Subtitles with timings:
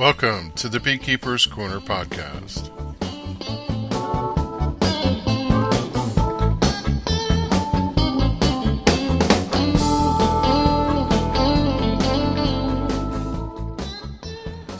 [0.00, 2.70] Welcome to the Beekeeper's Corner podcast.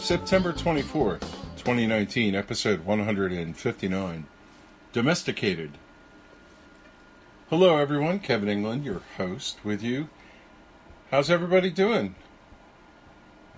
[0.01, 1.21] September 24th,
[1.59, 4.27] 2019, episode 159
[4.95, 5.73] Domesticated.
[7.51, 8.21] Hello, everyone.
[8.21, 10.09] Kevin England, your host, with you.
[11.11, 12.15] How's everybody doing?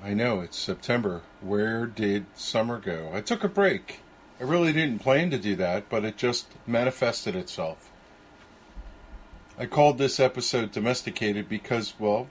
[0.03, 1.23] I know it's September.
[1.43, 3.11] Where did summer go?
[3.13, 4.01] I took a break.
[4.41, 7.91] I really didn't plan to do that, but it just manifested itself.
[9.59, 12.29] I called this episode Domesticated because, well,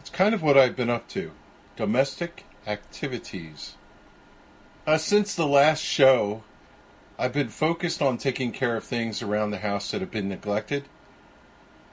[0.00, 1.32] it's kind of what I've been up to
[1.76, 3.74] domestic activities.
[4.86, 6.42] Uh, since the last show,
[7.18, 10.84] I've been focused on taking care of things around the house that have been neglected,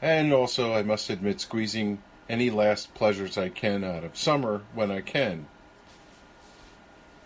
[0.02, 4.92] and also, I must admit, squeezing any last pleasures I can out of summer when
[4.92, 5.48] I can.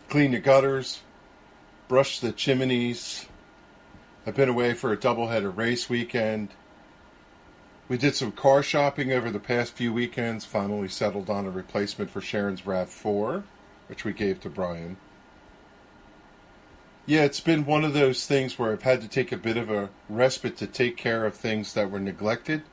[0.10, 1.02] Clean the gutters,
[1.88, 3.26] brush the chimneys.
[4.26, 6.50] I've been away for a doubleheader race weekend.
[7.88, 12.10] We did some car shopping over the past few weekends, finally settled on a replacement
[12.10, 13.44] for Sharon's RAV4,
[13.88, 14.98] which we gave to Brian.
[17.06, 19.70] Yeah, it's been one of those things where I've had to take a bit of
[19.70, 22.64] a respite to take care of things that were neglected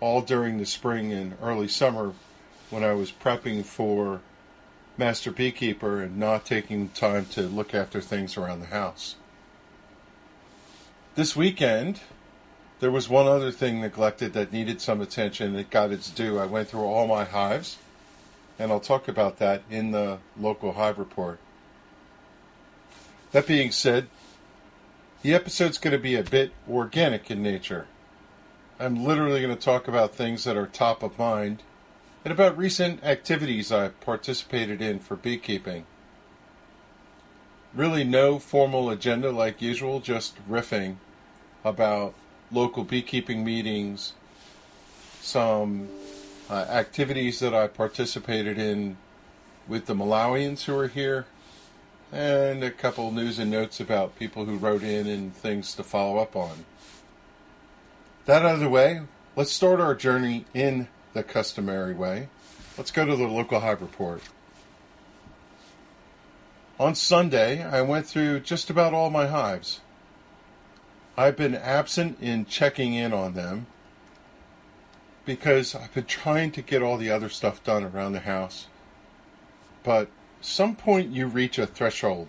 [0.00, 2.12] all during the spring and early summer
[2.70, 4.20] when I was prepping for
[5.00, 9.16] Master Beekeeper and not taking time to look after things around the house.
[11.14, 12.02] This weekend,
[12.80, 15.56] there was one other thing neglected that needed some attention.
[15.56, 16.38] It got its due.
[16.38, 17.78] I went through all my hives,
[18.58, 21.40] and I'll talk about that in the local hive report.
[23.32, 24.06] That being said,
[25.22, 27.86] the episode's going to be a bit organic in nature.
[28.78, 31.62] I'm literally going to talk about things that are top of mind
[32.24, 35.86] and about recent activities I've participated in for beekeeping.
[37.74, 40.96] Really, no formal agenda like usual, just riffing
[41.64, 42.14] about
[42.50, 44.12] local beekeeping meetings,
[45.20, 45.88] some
[46.50, 48.96] uh, activities that I participated in
[49.68, 51.26] with the Malawians who are here,
[52.12, 56.18] and a couple news and notes about people who wrote in and things to follow
[56.18, 56.64] up on.
[58.26, 59.02] That out of the way,
[59.36, 62.28] let's start our journey in the customary way.
[62.76, 64.22] Let's go to the local hive report.
[66.78, 69.80] On Sunday, I went through just about all my hives.
[71.16, 73.66] I've been absent in checking in on them
[75.26, 78.66] because I've been trying to get all the other stuff done around the house.
[79.82, 80.08] But
[80.40, 82.28] some point you reach a threshold.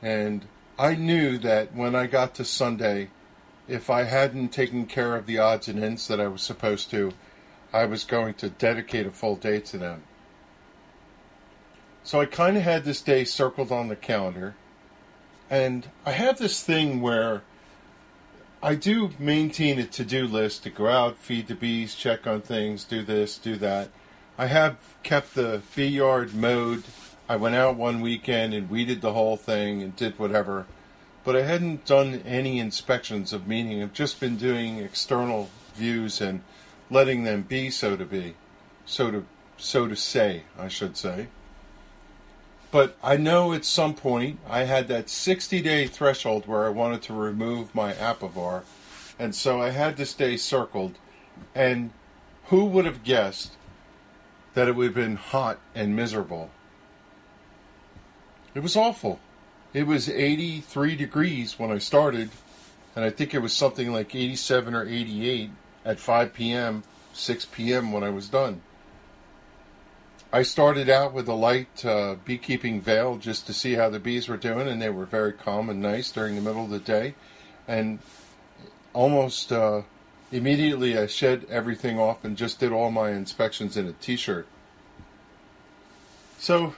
[0.00, 0.44] And
[0.78, 3.10] I knew that when I got to Sunday,
[3.66, 7.12] if I hadn't taken care of the odds and ends that I was supposed to,
[7.72, 10.02] I was going to dedicate a full day to them.
[12.02, 14.54] So I kind of had this day circled on the calendar.
[15.50, 17.42] And I have this thing where
[18.62, 22.40] I do maintain a to do list to go out, feed the bees, check on
[22.40, 23.90] things, do this, do that.
[24.38, 26.84] I have kept the bee yard mowed.
[27.28, 30.66] I went out one weekend and weeded the whole thing and did whatever
[31.28, 33.82] but I hadn't done any inspections of meaning.
[33.82, 36.40] I've just been doing external views and
[36.90, 38.34] letting them be so to be,
[38.86, 39.24] so to
[39.56, 41.28] so to say, I should say.
[42.70, 47.02] But I know at some point I had that 60 day threshold where I wanted
[47.02, 48.62] to remove my apivar,
[49.18, 50.98] and so I had this day circled.
[51.54, 51.90] And
[52.46, 53.52] who would have guessed
[54.54, 56.50] that it would have been hot and miserable?
[58.54, 59.20] It was awful.
[59.72, 62.30] It was 83 degrees when I started,
[62.96, 65.50] and I think it was something like 87 or 88
[65.88, 66.84] at 5 p.m.,
[67.14, 67.92] 6 p.m.
[67.92, 68.60] when I was done.
[70.30, 74.28] I started out with a light uh, beekeeping veil just to see how the bees
[74.28, 77.14] were doing, and they were very calm and nice during the middle of the day.
[77.66, 78.00] And
[78.92, 79.82] almost uh,
[80.30, 84.46] immediately, I shed everything off and just did all my inspections in a t shirt.
[86.38, 86.74] So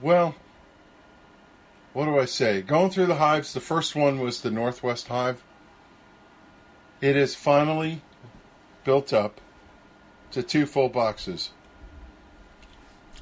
[0.00, 0.36] well,
[1.92, 2.62] what do I say?
[2.62, 5.42] Going through the hives, the first one was the Northwest Hive.
[7.00, 8.02] It is finally
[8.84, 9.40] built up
[10.32, 11.50] to two full boxes.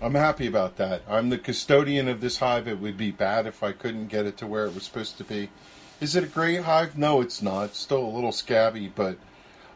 [0.00, 1.03] I'm happy about that.
[1.09, 2.69] I'm the custodian of this hive.
[2.69, 5.25] It would be bad if I couldn't get it to where it was supposed to
[5.25, 5.50] be.
[6.00, 6.99] Is it a great hive?
[6.99, 7.65] No, it's not.
[7.65, 9.17] It's still a little scabby, but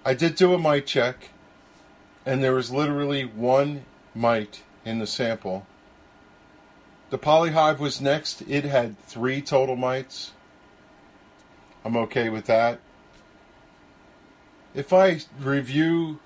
[0.04, 1.30] I did do a mite check,
[2.26, 3.84] and there was literally one
[4.14, 5.66] mite in the sample
[7.10, 8.42] the polyhive was next.
[8.42, 10.32] It had three total mites.
[11.84, 12.80] I'm okay with that.
[14.78, 16.20] If I review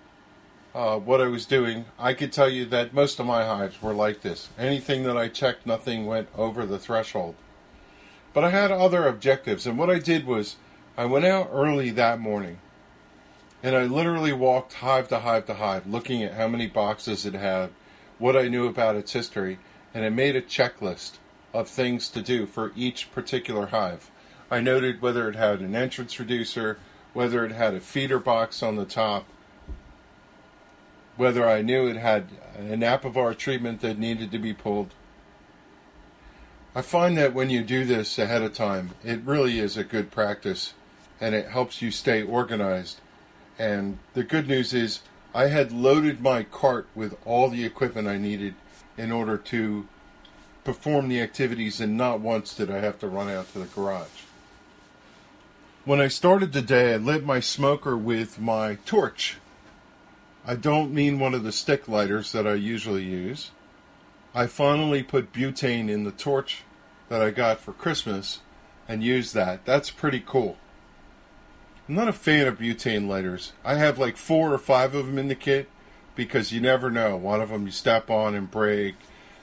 [0.75, 3.95] uh, what I was doing, I could tell you that most of my hives were
[3.95, 4.51] like this.
[4.59, 7.35] Anything that I checked, nothing went over the threshold.
[8.35, 10.57] But I had other objectives, and what I did was
[10.99, 12.59] I went out early that morning
[13.63, 17.33] and I literally walked hive to hive to hive, looking at how many boxes it
[17.33, 17.71] had,
[18.19, 19.61] what I knew about its history,
[19.95, 21.13] and I made a checklist
[21.55, 24.11] of things to do for each particular hive.
[24.51, 26.77] I noted whether it had an entrance reducer,
[27.13, 29.27] whether it had a feeder box on the top,
[31.17, 34.95] whether I knew it had an apivar treatment that needed to be pulled.
[36.75, 40.11] I find that when you do this ahead of time, it really is a good
[40.11, 40.73] practice
[41.21, 43.01] and it helps you stay organized
[43.59, 45.01] and the good news is,
[45.35, 48.55] I had loaded my cart with all the equipment I needed
[48.97, 49.87] in order to
[50.65, 54.25] perform the activities, and not once did I have to run out to the garage.
[55.85, 59.39] When I started the day, I lit my smoker with my torch.
[60.47, 63.51] I don't mean one of the stick lighters that I usually use.
[64.33, 66.63] I finally put butane in the torch
[67.09, 68.43] that I got for Christmas
[68.87, 69.65] and used that.
[69.65, 70.57] That's pretty cool.
[71.89, 73.53] I'm not a fan of butane lighters.
[73.65, 75.69] I have like four or five of them in the kit
[76.15, 77.17] because you never know.
[77.17, 78.95] One of them you step on and break.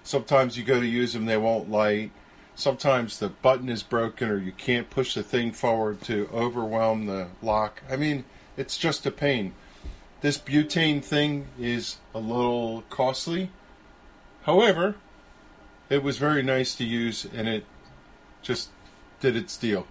[0.03, 2.12] Sometimes you go to use them, they won't light.
[2.59, 7.29] Sometimes the button is broken or you can't push the thing forward to overwhelm the
[7.41, 7.81] lock.
[7.89, 8.25] I mean,
[8.57, 9.53] it's just a pain.
[10.19, 13.51] This butane thing is a little costly.
[14.41, 14.95] However,
[15.89, 17.63] it was very nice to use and it
[18.41, 18.71] just
[19.21, 19.88] did its deal.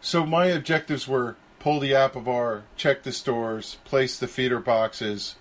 [0.00, 5.36] So my objectives were pull the Apivar, check the stores, place the feeder boxes,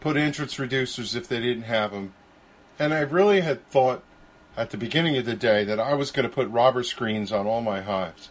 [0.00, 2.14] put entrance reducers if they didn't have them.
[2.78, 4.02] And I really had thought
[4.56, 7.46] at the beginning of the day that I was going to put robber screens on
[7.46, 8.28] all my hives.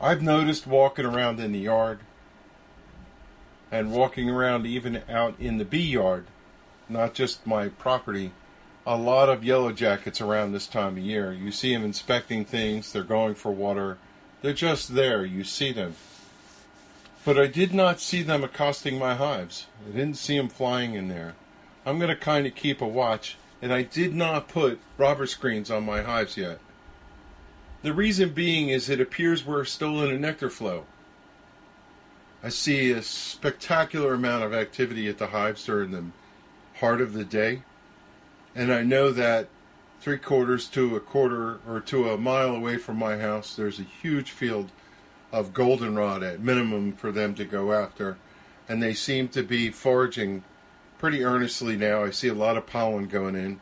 [0.00, 2.00] I've noticed walking around in the yard
[3.70, 6.26] and walking around even out in the bee yard,
[6.88, 8.32] not just my property,
[8.86, 11.32] a lot of yellow jackets around this time of year.
[11.32, 13.98] You see them inspecting things, they're going for water,
[14.42, 15.94] they're just there, you see them.
[17.24, 19.66] But I did not see them accosting my hives.
[19.86, 21.34] I didn't see them flying in there.
[21.84, 25.70] I'm going to kind of keep a watch, and I did not put robber screens
[25.70, 26.58] on my hives yet.
[27.82, 30.86] The reason being is it appears we're still in a nectar flow.
[32.42, 36.04] I see a spectacular amount of activity at the hives during the
[36.74, 37.62] heart of the day
[38.54, 39.48] and I know that
[40.00, 43.84] three quarters to a quarter or to a mile away from my house, there's a
[43.84, 44.70] huge field
[45.30, 48.18] of goldenrod at minimum for them to go after,
[48.68, 50.44] and they seem to be foraging
[51.02, 52.04] pretty earnestly now.
[52.04, 53.58] I see a lot of pollen going in,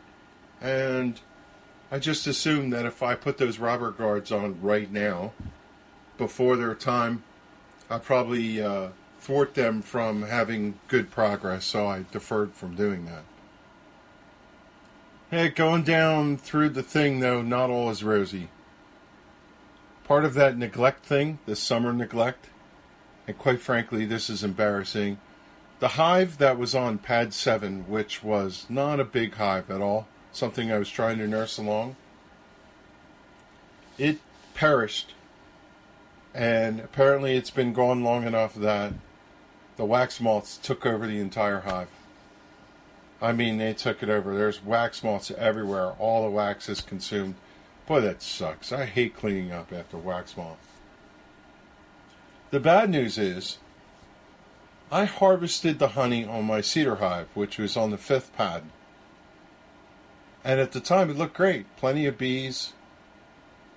[0.60, 1.18] and
[1.90, 5.32] I just assume that if I put those robber guards on right now,
[6.18, 7.22] before their time,
[7.88, 8.88] I probably uh,
[9.20, 11.64] thwart them from having good progress.
[11.64, 13.22] So I deferred from doing that.
[15.30, 18.48] Hey, going down through the thing, though, not all is rosy.
[20.04, 22.50] Part of that neglect thing, the summer neglect,
[23.26, 25.16] and quite frankly, this is embarrassing.
[25.80, 30.06] The hive that was on pad 7, which was not a big hive at all,
[30.30, 31.96] something I was trying to nurse along,
[33.96, 34.18] it
[34.54, 35.14] perished.
[36.34, 38.92] And apparently, it's been gone long enough that
[39.76, 41.88] the wax moths took over the entire hive.
[43.22, 44.36] I mean, they took it over.
[44.36, 45.92] There's wax moths everywhere.
[45.98, 47.36] All the wax is consumed.
[47.86, 48.70] Boy, that sucks.
[48.70, 50.58] I hate cleaning up after wax moth.
[52.50, 53.58] The bad news is,
[54.92, 58.64] I harvested the honey on my cedar hive, which was on the fifth pad.
[60.42, 61.64] And at the time, it looked great.
[61.76, 62.72] Plenty of bees.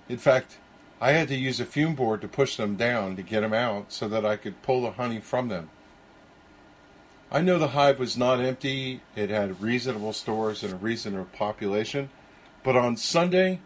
[0.08, 0.58] In fact,
[1.00, 3.92] I had to use a fume board to push them down to get them out
[3.92, 5.70] so that I could pull the honey from them.
[7.30, 9.00] I know the hive was not empty.
[9.14, 12.10] It had reasonable stores and a reasonable population.
[12.62, 13.60] But on Sunday,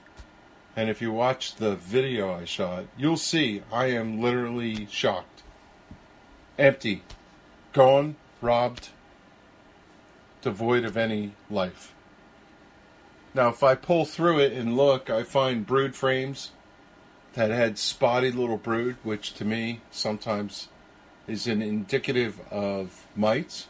[0.77, 5.43] and if you watch the video I shot, you'll see I am literally shocked.
[6.59, 7.03] Empty.
[7.73, 8.89] Gone, robbed,
[10.41, 11.95] devoid of any life.
[13.35, 16.51] Now, if I pull through it and look, I find brood frames
[17.35, 20.69] that had spotty little brood, which to me sometimes
[21.27, 23.69] is an indicative of mites.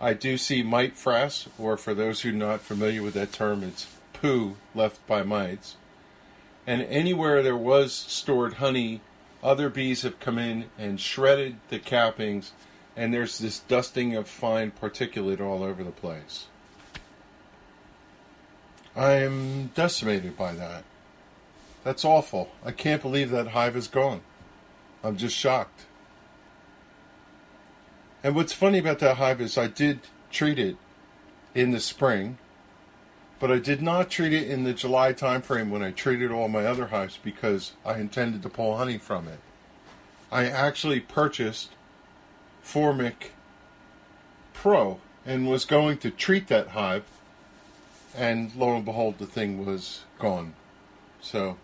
[0.00, 3.62] I do see mite frass, or for those who are not familiar with that term,
[3.62, 5.76] it's poo left by mites.
[6.66, 9.00] And anywhere there was stored honey,
[9.42, 12.50] other bees have come in and shredded the cappings,
[12.96, 16.46] and there's this dusting of fine particulate all over the place.
[18.96, 20.84] I'm decimated by that.
[21.84, 22.50] That's awful.
[22.64, 24.22] I can't believe that hive is gone.
[25.04, 25.84] I'm just shocked.
[28.24, 30.00] And what's funny about that hive is I did
[30.32, 30.76] treat it
[31.54, 32.38] in the spring,
[33.38, 36.64] but I did not treat it in the July timeframe when I treated all my
[36.64, 39.38] other hives because I intended to pull honey from it.
[40.32, 41.70] I actually purchased
[42.66, 43.30] Formic
[44.52, 47.04] Pro and was going to treat that hive,
[48.14, 50.54] and lo and behold, the thing was gone.
[51.20, 51.58] So,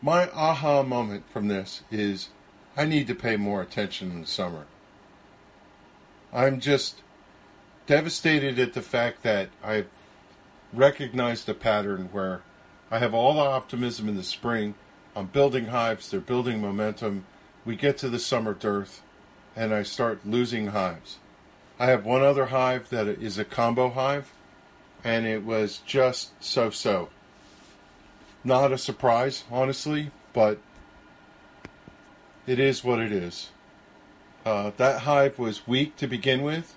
[0.00, 2.30] my aha moment from this is
[2.74, 4.64] I need to pay more attention in the summer.
[6.32, 7.02] I'm just
[7.86, 9.90] devastated at the fact that I've
[10.72, 12.40] recognized a pattern where
[12.90, 14.74] I have all the optimism in the spring.
[15.14, 17.26] I'm building hives, they're building momentum.
[17.66, 19.02] We get to the summer dearth,
[19.56, 21.18] and I start losing hives.
[21.80, 24.32] I have one other hive that is a combo hive,
[25.02, 27.08] and it was just so so.
[28.44, 30.60] Not a surprise, honestly, but
[32.46, 33.50] it is what it is.
[34.44, 36.76] Uh, that hive was weak to begin with,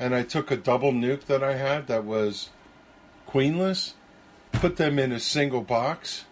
[0.00, 2.48] and I took a double nuke that I had that was
[3.28, 3.92] queenless,
[4.50, 6.24] put them in a single box,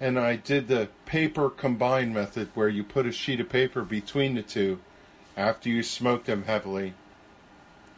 [0.00, 4.34] and I did the paper combine method where you put a sheet of paper between
[4.34, 4.80] the two
[5.36, 6.94] after you smoke them heavily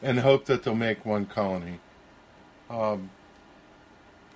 [0.03, 1.81] and hope that they'll make one colony.
[2.71, 3.11] Um,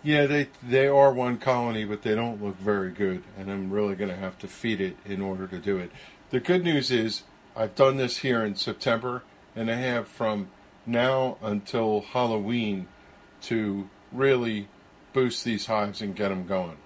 [0.02, 3.94] yeah, they they are one colony, but they don't look very good, and I'm really
[3.94, 5.92] going to have to feed it in order to do it.
[6.30, 7.22] The good news is
[7.54, 9.22] I've done this here in September,
[9.54, 10.48] and I have from
[10.86, 12.88] now until Halloween
[13.42, 14.68] to really
[15.12, 16.78] boost these hives and get them going.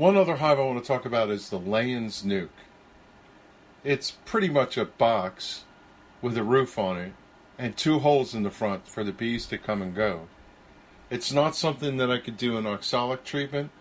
[0.00, 2.48] One other hive I want to talk about is the Layens Nuke.
[3.84, 5.64] It's pretty much a box
[6.22, 7.12] with a roof on it
[7.58, 10.28] and two holes in the front for the bees to come and go.
[11.10, 13.72] It's not something that I could do an oxalic treatment,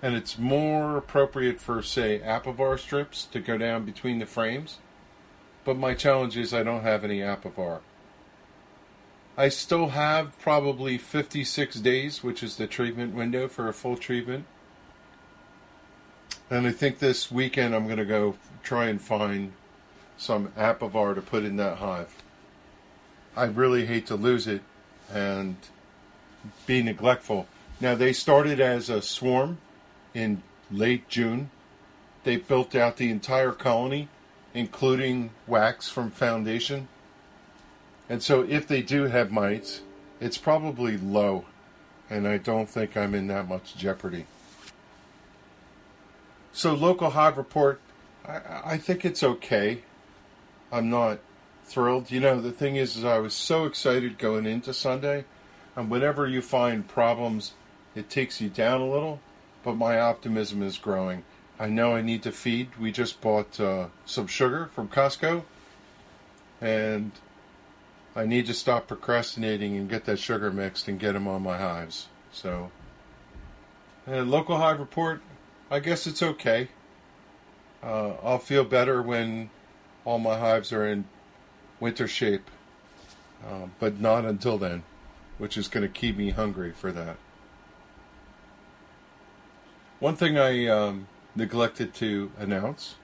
[0.00, 4.78] and it's more appropriate for, say, apivar strips to go down between the frames.
[5.64, 7.80] But my challenge is I don't have any apivar.
[9.36, 14.44] I still have probably 56 days, which is the treatment window for a full treatment.
[16.50, 19.52] And I think this weekend I'm going to go try and find
[20.16, 22.22] some apivar to put in that hive.
[23.36, 24.62] I really hate to lose it
[25.12, 25.56] and
[26.66, 27.46] be neglectful.
[27.80, 29.58] Now, they started as a swarm
[30.14, 31.50] in late June.
[32.24, 34.08] They built out the entire colony,
[34.54, 36.88] including wax from foundation.
[38.08, 39.82] And so, if they do have mites,
[40.20, 41.44] it's probably low,
[42.10, 44.26] and I don't think I'm in that much jeopardy.
[46.58, 47.80] So, local hive report,
[48.26, 48.40] I,
[48.72, 49.82] I think it's okay.
[50.72, 51.20] I'm not
[51.62, 52.10] thrilled.
[52.10, 55.24] You know, the thing is, is I was so excited going into Sunday,
[55.76, 57.52] and whenever you find problems,
[57.94, 59.20] it takes you down a little.
[59.62, 61.22] But my optimism is growing.
[61.60, 62.70] I know I need to feed.
[62.76, 65.44] We just bought uh, some sugar from Costco,
[66.60, 67.12] and
[68.16, 71.56] I need to stop procrastinating and get that sugar mixed and get them on my
[71.56, 72.08] hives.
[72.32, 72.72] So,
[74.08, 75.22] and local hive report,
[75.70, 76.68] I guess it's okay.
[77.82, 79.50] Uh, I'll feel better when
[80.04, 81.04] all my hives are in
[81.78, 82.50] winter shape,
[83.46, 84.82] uh, but not until then,
[85.36, 87.16] which is going to keep me hungry for that.
[90.00, 92.96] One thing I um, neglected to announce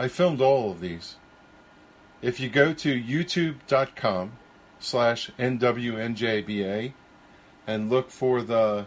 [0.00, 1.16] I filmed all of these.
[2.22, 4.32] If you go to youtube.com
[4.78, 6.94] slash NWNJBA
[7.66, 8.86] and look for the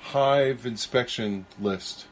[0.00, 2.06] hive inspection list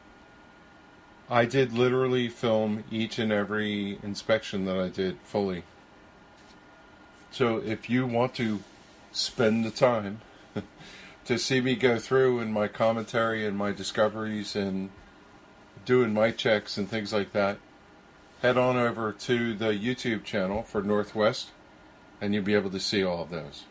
[1.31, 5.65] I did literally film each and every inspection that I did fully.
[7.31, 8.63] So if you want to
[9.11, 10.21] spend the time
[11.25, 14.91] to see me go through in my commentary and my discoveries and
[15.87, 17.59] doing my checks and things like that,
[18.43, 21.51] head on over to the YouTube channel for Northwest
[22.21, 23.65] and you'll be able to see all of those.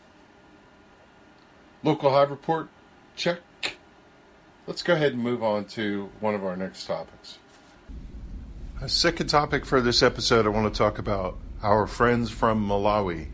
[1.84, 2.70] Local Hive Report,
[3.16, 3.40] check.
[4.66, 7.38] Let's go ahead and move on to one of our next topics.
[8.82, 13.28] A second topic for this episode, I want to talk about our friends from Malawi.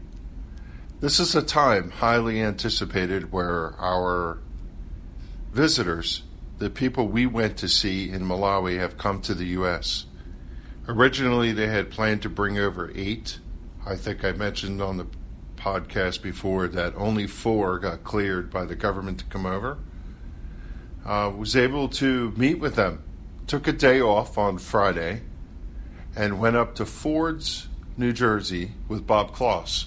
[1.01, 4.39] This is a time highly anticipated where our
[5.51, 6.23] visitors,
[6.57, 10.07] the people we went to see in Malawi, have come to the U.S.
[10.87, 13.37] Originally, they had planned to bring over eight.
[13.85, 15.05] I think I mentioned on the
[15.55, 19.77] podcast before that only four got cleared by the government to come over.
[21.05, 23.01] Uh, was able to meet with them.
[23.47, 25.21] Took a day off on Friday
[26.15, 29.85] and went up to Fords, New Jersey with Bob Kloss.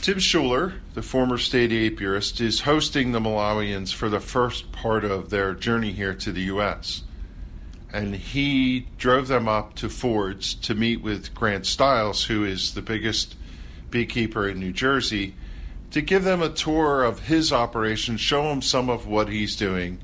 [0.00, 5.30] Tim Schuler, the former state apiarist, is hosting the Malawians for the first part of
[5.30, 7.02] their journey here to the U.S.
[7.92, 12.82] and he drove them up to Fords to meet with Grant Stiles, who is the
[12.82, 13.34] biggest
[13.90, 15.34] beekeeper in New Jersey,
[15.90, 19.98] to give them a tour of his operation, show them some of what he's doing,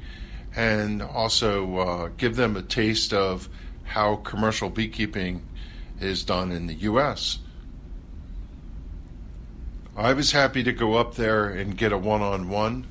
[0.57, 3.49] and also uh, give them a taste of
[3.85, 5.47] how commercial beekeeping
[6.01, 7.39] is done in the U.S.
[9.97, 12.87] I was happy to go up there and get a one on one.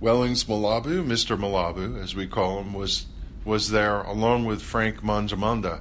[0.00, 1.38] Wellings Malabu, Mr.
[1.38, 3.06] Malabu, as we call him, was
[3.44, 5.80] was there along with Frank Manjamanda.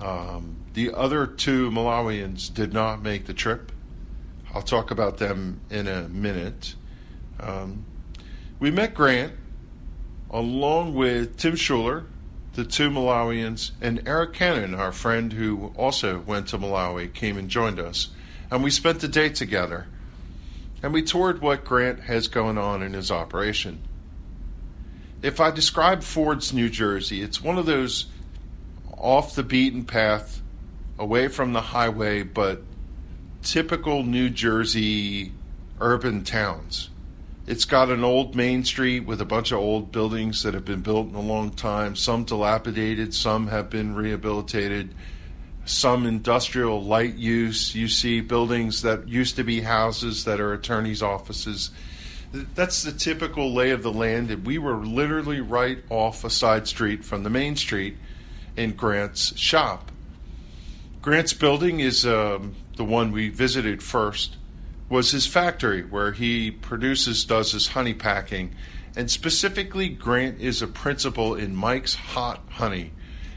[0.00, 3.72] Um, the other two Malawians did not make the trip.
[4.58, 6.74] I'll talk about them in a minute.
[7.38, 7.84] Um,
[8.58, 9.32] we met Grant
[10.32, 12.06] along with Tim Schuler,
[12.54, 17.48] the two Malawians, and Eric Cannon, our friend who also went to Malawi, came and
[17.48, 18.08] joined us.
[18.50, 19.86] And we spent the day together.
[20.82, 23.84] And we toured what Grant has going on in his operation
[25.22, 28.06] if I describe Fords New Jersey, it's one of those
[28.96, 30.40] off the beaten path,
[30.96, 32.62] away from the highway, but
[33.42, 35.32] typical New Jersey
[35.80, 36.90] urban towns.
[37.46, 40.82] It's got an old main street with a bunch of old buildings that have been
[40.82, 44.94] built in a long time, some dilapidated, some have been rehabilitated,
[45.64, 47.74] some industrial light use.
[47.74, 51.70] You see buildings that used to be houses that are attorneys' offices
[52.32, 54.30] that's the typical lay of the land.
[54.30, 57.96] And we were literally right off a side street from the main street
[58.56, 59.90] in Grant's shop.
[61.00, 64.36] Grant's building is um, the one we visited first.
[64.88, 68.54] Was his factory where he produces, does his honey packing,
[68.96, 72.92] and specifically, Grant is a principal in Mike's Hot Honey.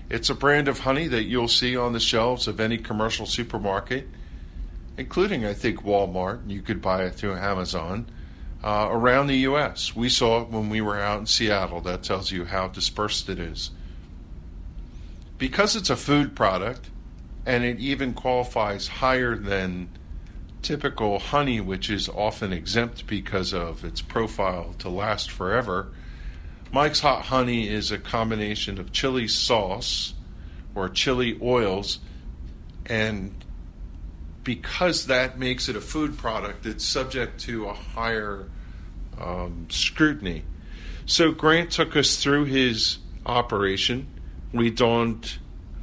[0.09, 4.07] It's a brand of honey that you'll see on the shelves of any commercial supermarket,
[4.97, 6.49] including, I think, Walmart.
[6.49, 8.09] You could buy it through Amazon
[8.63, 9.95] uh, around the U.S.
[9.95, 11.81] We saw it when we were out in Seattle.
[11.81, 13.71] That tells you how dispersed it is.
[15.37, 16.90] Because it's a food product,
[17.45, 19.89] and it even qualifies higher than
[20.61, 25.91] typical honey, which is often exempt because of its profile to last forever.
[26.71, 30.13] Mike's Hot Honey is a combination of chili sauce
[30.75, 31.99] or chili oils,
[32.85, 33.43] and
[34.43, 38.49] because that makes it a food product, it's subject to a higher
[39.19, 40.43] um, scrutiny.
[41.05, 44.07] So Grant took us through his operation.
[44.53, 45.37] We donned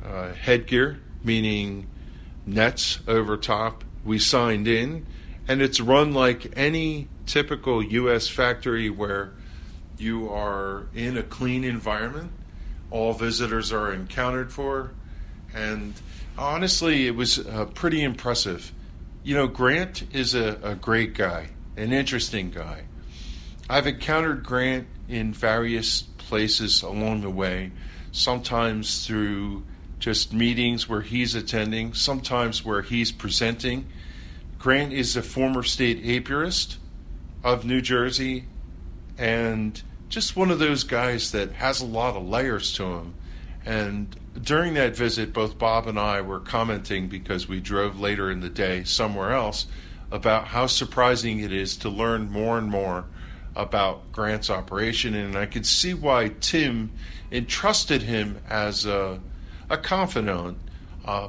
[0.04, 1.86] uh, headgear, meaning
[2.46, 3.84] nets over top.
[4.02, 5.06] We signed in,
[5.46, 8.28] and it's run like any typical U.S.
[8.28, 9.34] factory where
[9.98, 12.32] you are in a clean environment.
[12.90, 14.92] All visitors are encountered for,
[15.54, 15.92] and
[16.38, 18.72] honestly, it was uh, pretty impressive.
[19.22, 22.84] You know, Grant is a, a great guy, an interesting guy.
[23.68, 27.72] I've encountered Grant in various places along the way,
[28.12, 29.64] sometimes through
[29.98, 33.86] just meetings where he's attending, sometimes where he's presenting.
[34.58, 36.76] Grant is a former state apiarist
[37.44, 38.44] of New Jersey
[39.16, 43.14] and just one of those guys that has a lot of layers to him.
[43.64, 48.40] And during that visit, both Bob and I were commenting because we drove later in
[48.40, 49.66] the day somewhere else
[50.10, 53.04] about how surprising it is to learn more and more
[53.54, 55.14] about Grant's operation.
[55.14, 56.90] And I could see why Tim
[57.30, 59.20] entrusted him as a,
[59.70, 60.58] a confidant,
[61.04, 61.28] uh,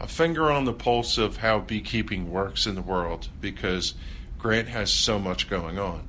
[0.00, 3.94] a finger on the pulse of how beekeeping works in the world because
[4.38, 6.08] Grant has so much going on.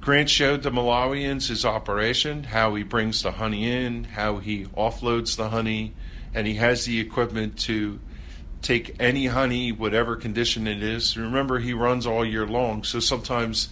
[0.00, 5.36] Grant showed the Malawians his operation, how he brings the honey in, how he offloads
[5.36, 5.94] the honey,
[6.32, 7.98] and he has the equipment to
[8.62, 11.16] take any honey, whatever condition it is.
[11.16, 13.68] Remember, he runs all year long, so sometimes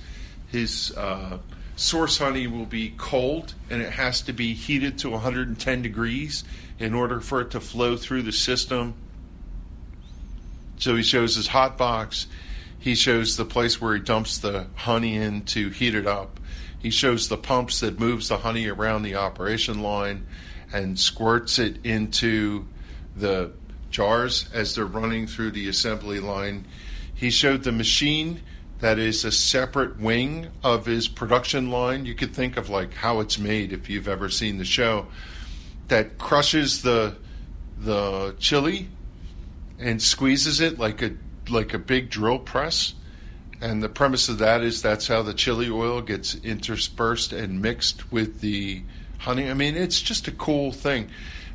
[0.48, 1.38] his uh,
[1.76, 6.42] source honey will be cold and it has to be heated to 110 degrees
[6.78, 8.94] in order for it to flow through the system.
[10.78, 12.26] So he shows his hot box
[12.86, 16.38] he shows the place where he dumps the honey in to heat it up.
[16.78, 20.24] He shows the pumps that moves the honey around the operation line
[20.72, 22.68] and squirts it into
[23.16, 23.50] the
[23.90, 26.64] jars as they're running through the assembly line.
[27.12, 28.40] He showed the machine
[28.80, 32.04] that is a separate wing of his production line.
[32.04, 35.06] You could think of like how it's made if you've ever seen the show
[35.88, 37.16] that crushes the
[37.78, 38.88] the chili
[39.78, 41.12] and squeezes it like a
[41.48, 42.94] like a big drill press.
[43.60, 48.12] And the premise of that is that's how the chili oil gets interspersed and mixed
[48.12, 48.82] with the
[49.18, 49.48] honey.
[49.50, 51.08] I mean, it's just a cool thing.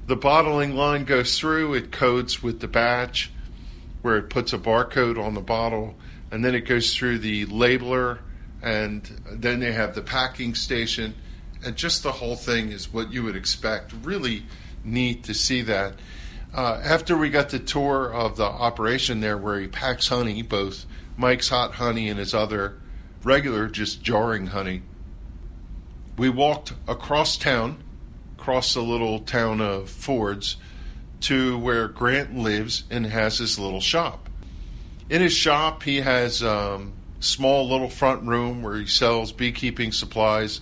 [0.08, 3.32] The bottling line goes through, it codes with the batch
[4.02, 5.96] where it puts a barcode on the bottle,
[6.32, 8.20] and then it goes through the labeler,
[8.62, 11.14] and then they have the packing station,
[11.64, 13.94] and just the whole thing is what you would expect.
[14.04, 14.44] Really
[14.84, 15.94] neat to see that.
[16.54, 20.86] Uh, after we got the tour of the operation there, where he packs honey, both
[21.18, 22.78] Mike's hot honey and his other
[23.24, 24.82] regular, just jarring honey,
[26.18, 27.84] we walked across town,
[28.38, 30.58] across the little town of Fords,
[31.22, 34.28] to where Grant lives and has his little shop.
[35.10, 39.92] In his shop, he has a um, small little front room where he sells beekeeping
[39.92, 40.62] supplies.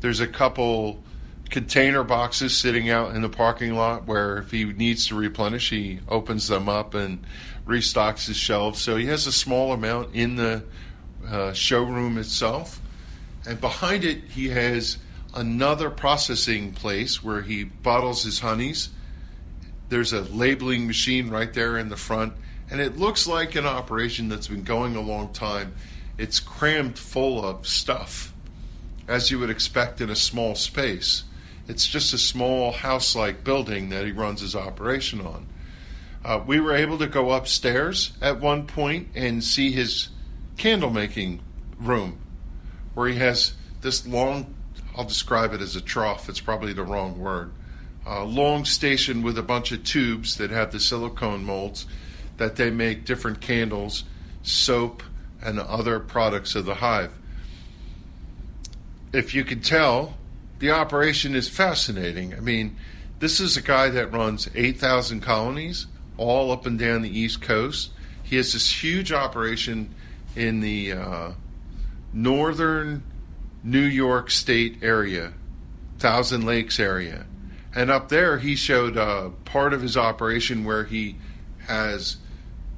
[0.00, 1.02] There's a couple
[1.50, 6.00] container boxes sitting out in the parking lot where if he needs to replenish, he
[6.08, 7.24] opens them up and
[7.66, 8.80] restocks his shelves.
[8.80, 10.64] So he has a small amount in the
[11.28, 12.80] uh, showroom itself.
[13.46, 14.98] And behind it, he has
[15.34, 18.90] another processing place where he bottles his honeys.
[19.88, 22.32] There's a labeling machine right there in the front,
[22.70, 25.74] and it looks like an operation that's been going a long time.
[26.16, 28.32] It's crammed full of stuff,
[29.08, 31.24] as you would expect in a small space.
[31.66, 35.46] It's just a small house like building that he runs his operation on.
[36.24, 40.08] Uh, we were able to go upstairs at one point and see his
[40.56, 41.40] candle making
[41.78, 42.18] room
[42.94, 44.54] where he has this long,
[44.96, 47.52] I'll describe it as a trough, it's probably the wrong word,
[48.04, 51.86] a long station with a bunch of tubes that have the silicone molds
[52.40, 54.04] that they make different candles,
[54.42, 55.02] soap,
[55.42, 57.12] and other products of the hive.
[59.12, 60.16] If you can tell,
[60.58, 62.34] the operation is fascinating.
[62.34, 62.78] I mean,
[63.18, 67.90] this is a guy that runs 8,000 colonies all up and down the East Coast.
[68.22, 69.94] He has this huge operation
[70.34, 71.32] in the uh,
[72.14, 73.02] northern
[73.62, 75.34] New York State area,
[75.98, 77.26] Thousand Lakes area.
[77.74, 81.16] And up there, he showed uh, part of his operation where he
[81.66, 82.16] has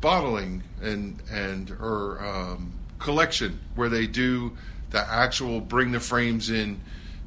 [0.02, 4.54] bottling and and or um, collection where they do
[4.90, 6.78] the actual bring the frames in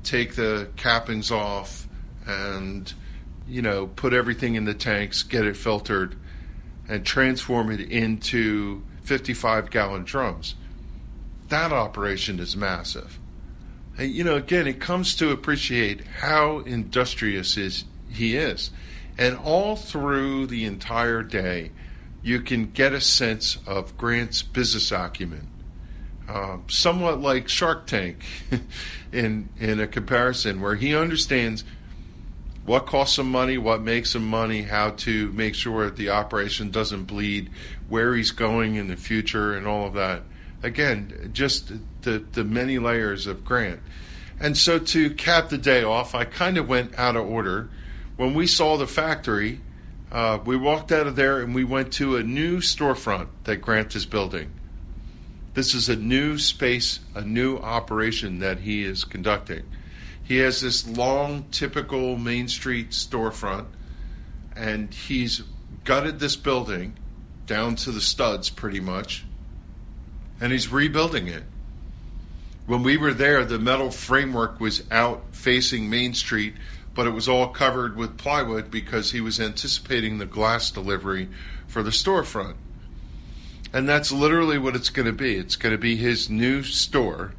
[0.04, 1.88] take the cappings off
[2.28, 2.94] and
[3.48, 6.16] you know put everything in the tanks get it filtered
[6.88, 10.54] and transform it into 55 gallon drums.
[11.50, 13.20] That operation is massive.
[13.98, 18.70] And, you know again it comes to appreciate how industrious is he is.
[19.18, 21.72] And all through the entire day
[22.26, 25.48] you can get a sense of grant's business acumen
[26.28, 28.24] uh, somewhat like Shark Tank
[29.12, 31.64] in in a comparison where he understands
[32.66, 36.72] what costs him money, what makes him money, how to make sure that the operation
[36.72, 37.52] doesn't bleed,
[37.90, 40.24] where he's going in the future, and all of that.
[40.64, 43.82] Again, just the the many layers of Grant.
[44.40, 47.70] And so to cap the day off, I kind of went out of order.
[48.18, 49.62] When we saw the factory,
[50.16, 53.98] uh, we walked out of there and we went to a new storefront that Grant
[53.98, 54.50] is building.
[55.56, 59.64] This is a new space, a new operation that he is conducting.
[60.24, 63.66] He has this long, typical Main Street storefront,
[64.56, 65.44] and he's
[65.84, 66.96] gutted this building
[67.46, 69.26] down to the studs pretty much,
[70.40, 71.44] and he's rebuilding it.
[72.68, 76.54] When we were there, the metal framework was out facing Main Street,
[76.96, 81.30] but it was all covered with plywood because he was anticipating the glass delivery
[81.68, 82.56] for the storefront.
[83.74, 85.36] And that's literally what it's going to be.
[85.36, 87.34] It's going to be his new store.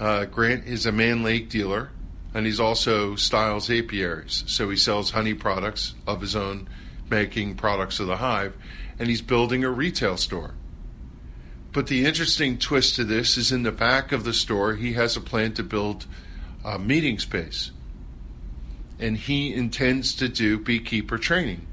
[0.00, 1.90] Uh, Grant is a Mann Lake dealer,
[2.32, 4.44] and he's also Stiles Apiaries.
[4.46, 6.66] So he sells honey products of his own
[7.10, 8.56] making products of the hive,
[8.98, 10.54] and he's building a retail store.
[11.72, 15.14] But the interesting twist to this is in the back of the store, he has
[15.14, 16.06] a plan to build
[16.64, 17.70] a meeting space.
[18.98, 21.66] And he intends to do beekeeper training.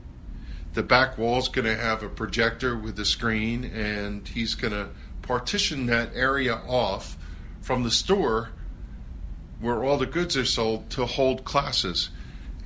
[0.73, 4.89] The back wall's going to have a projector with a screen, and he's going to
[5.21, 7.17] partition that area off
[7.61, 8.49] from the store
[9.59, 12.09] where all the goods are sold to hold classes.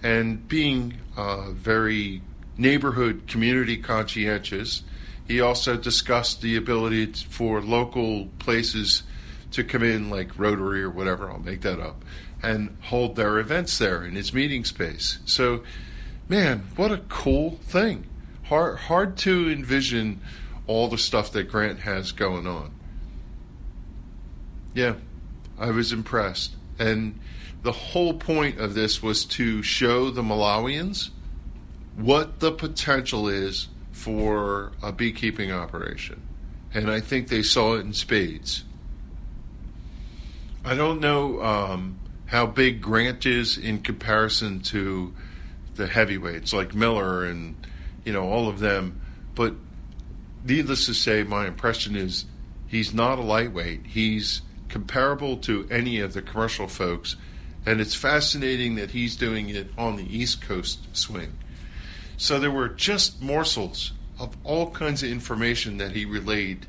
[0.01, 2.21] And being uh, very
[2.57, 4.83] neighborhood community conscientious,
[5.27, 9.03] he also discussed the ability for local places
[9.51, 12.03] to come in, like Rotary or whatever, I'll make that up,
[12.43, 15.19] and hold their events there in his meeting space.
[15.25, 15.63] So
[16.29, 18.05] man, what a cool thing.
[18.43, 20.21] Hard, hard to envision
[20.67, 22.71] all the stuff that Grant has going on.
[24.73, 24.95] Yeah,
[25.57, 26.55] I was impressed.
[26.77, 27.19] And
[27.63, 31.09] the whole point of this was to show the Malawians
[31.95, 36.21] what the potential is for a beekeeping operation.
[36.73, 38.63] And I think they saw it in spades.
[40.63, 45.13] I don't know um, how big Grant is in comparison to
[45.75, 47.55] the heavyweights like Miller and
[48.05, 49.01] you know all of them.
[49.35, 49.55] But
[50.43, 52.25] needless to say, my impression is
[52.67, 53.85] he's not a lightweight.
[53.87, 57.15] He's comparable to any of the commercial folks,
[57.65, 61.37] And it's fascinating that he's doing it on the East Coast swing.
[62.15, 66.65] So there were just morsels of all kinds of information that he relayed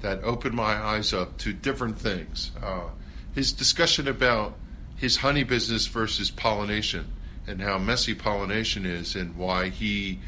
[0.00, 2.52] that opened my eyes up to different things.
[2.62, 2.90] Uh,
[3.34, 4.54] his discussion about
[4.98, 7.06] his honey business versus pollination
[7.46, 10.18] and how messy pollination is and why he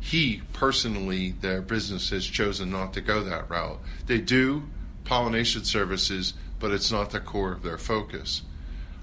[0.00, 3.78] he personally their business has chosen not to go that route.
[4.06, 4.64] They do
[5.04, 8.42] pollination services, but it's not the core of their focus.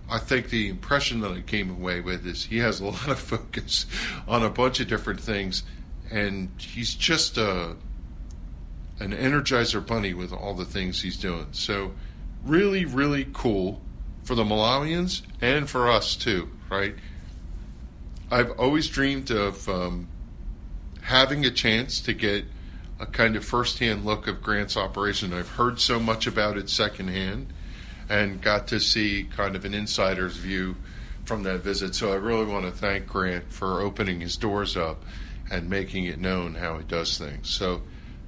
[0.10, 3.20] I think the impression that I came away with is he has a lot of
[3.20, 3.86] focus
[4.28, 5.64] on a bunch of different things,
[6.10, 7.76] and he's just a
[9.00, 11.48] an energizer bunny with all the things he's doing.
[11.52, 11.94] So,
[12.44, 13.82] really, really cool
[14.30, 16.94] for the Malawians and for us too, right?
[18.30, 20.08] I've always dreamed of um,
[21.02, 22.46] having a chance to get
[23.00, 25.34] a kind of firsthand look of Grant's operation.
[25.34, 27.52] I've heard so much about it secondhand
[28.08, 30.76] and got to see kind of an insider's view
[31.26, 31.96] from that visit.
[31.96, 35.06] So I really want to thank Grant for opening his doors up
[35.50, 37.50] and making it known how he does things.
[37.50, 37.82] So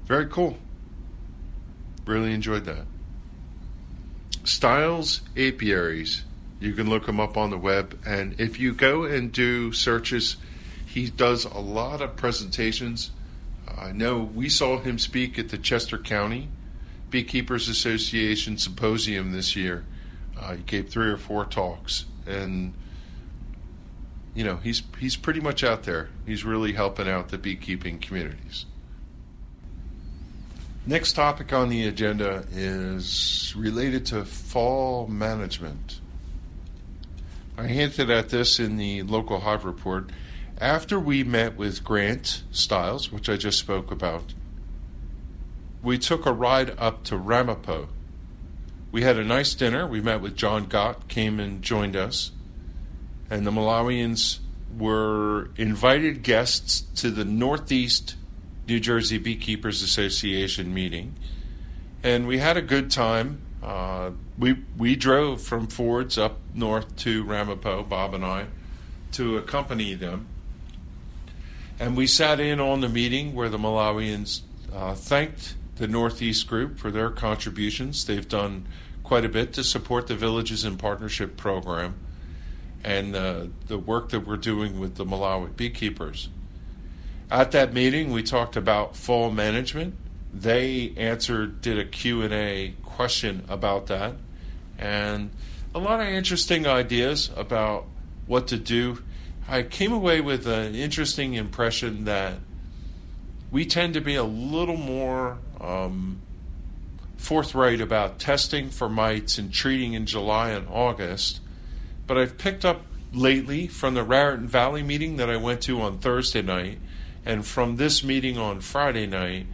[0.05, 0.57] very cool.
[2.07, 2.87] Really enjoyed that.
[4.43, 6.23] Stiles Apiaries.
[6.59, 7.99] You can look him up on the web.
[8.05, 10.37] And if you go and do searches,
[10.85, 13.11] he does a lot of presentations.
[13.67, 16.49] I know we saw him speak at the Chester County
[17.09, 19.85] Beekeepers Association symposium this year.
[20.39, 22.73] Uh, he gave three or four talks, and
[24.33, 26.09] you know he's he's pretty much out there.
[26.25, 28.65] He's really helping out the beekeeping communities.
[30.83, 35.99] Next topic on the agenda is related to fall management.
[37.55, 40.09] I hinted at this in the local hive report.
[40.59, 44.33] After we met with Grant Stiles, which I just spoke about,
[45.83, 47.89] we took a ride up to Ramapo.
[48.91, 49.85] We had a nice dinner.
[49.85, 52.31] We met with John Gott, came and joined us.
[53.29, 54.39] And the Malawians
[54.75, 58.15] were invited guests to the Northeast
[58.67, 61.15] New Jersey Beekeepers Association meeting.
[62.03, 63.41] And we had a good time.
[63.61, 68.47] Uh, we we drove from Fords up north to Ramapo, Bob and I,
[69.13, 70.27] to accompany them.
[71.79, 74.41] And we sat in on the meeting where the Malawians
[74.73, 78.05] uh, thanked the Northeast Group for their contributions.
[78.05, 78.67] They've done
[79.03, 81.95] quite a bit to support the Villages in Partnership program
[82.83, 86.29] and uh, the work that we're doing with the Malawi beekeepers.
[87.31, 89.95] At that meeting, we talked about fall management.
[90.33, 94.15] They answered, did a Q&A question about that,
[94.77, 95.29] and
[95.73, 97.85] a lot of interesting ideas about
[98.27, 99.01] what to do.
[99.47, 102.39] I came away with an interesting impression that
[103.49, 106.21] we tend to be a little more um,
[107.15, 111.39] forthright about testing for mites and treating in July and August.
[112.07, 112.81] But I've picked up
[113.13, 116.79] lately from the Raritan Valley meeting that I went to on Thursday night
[117.25, 119.47] and from this meeting on Friday night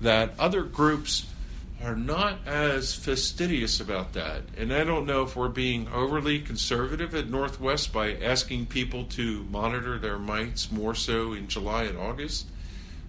[0.00, 1.26] that other groups
[1.82, 4.42] are not as fastidious about that.
[4.56, 9.44] And I don't know if we're being overly conservative at Northwest by asking people to
[9.44, 12.46] monitor their mites more so in July and August.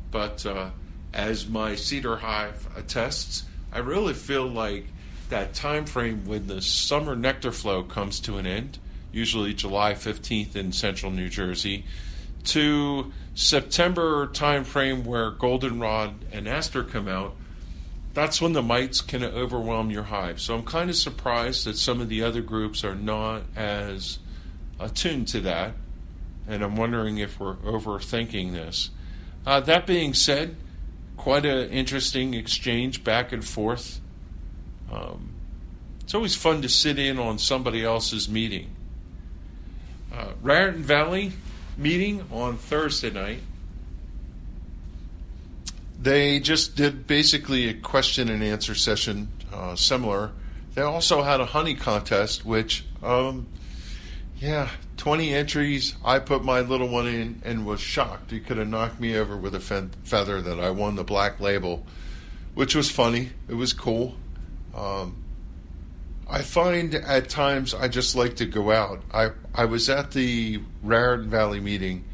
[0.10, 0.70] But uh,
[1.14, 4.86] as my cedar hive attests, I really feel like
[5.30, 8.80] that time frame when the summer nectar flow comes to an end,
[9.12, 11.86] usually July 15th in central New Jersey,
[12.46, 17.36] to September time frame where goldenrod and aster come out,
[18.14, 20.40] that's when the mites can overwhelm your hive.
[20.40, 24.20] So I'm kind of surprised that some of the other groups are not as
[24.80, 25.74] attuned to that,
[26.48, 28.92] and I'm wondering if we're overthinking this.
[29.46, 30.56] Uh, that being said,
[31.18, 34.00] quite an interesting exchange back and forth.
[34.92, 35.32] Um,
[36.02, 38.76] it's always fun to sit in on somebody else's meeting.
[40.14, 41.32] Uh, Raritan Valley
[41.78, 43.40] meeting on Thursday night.
[46.00, 50.32] They just did basically a question and answer session uh, similar.
[50.76, 53.48] They also had a honey contest, which, um,
[54.40, 55.96] yeah, 20 entries.
[56.04, 58.32] I put my little one in and was shocked.
[58.32, 61.40] He could have knocked me over with a fe- feather that I won the black
[61.40, 61.86] label,
[62.54, 63.30] which was funny.
[63.48, 64.16] It was cool.
[64.76, 65.23] Um,
[66.30, 69.02] I find at times I just like to go out.
[69.14, 72.06] I, I was at the Raritan Valley meeting.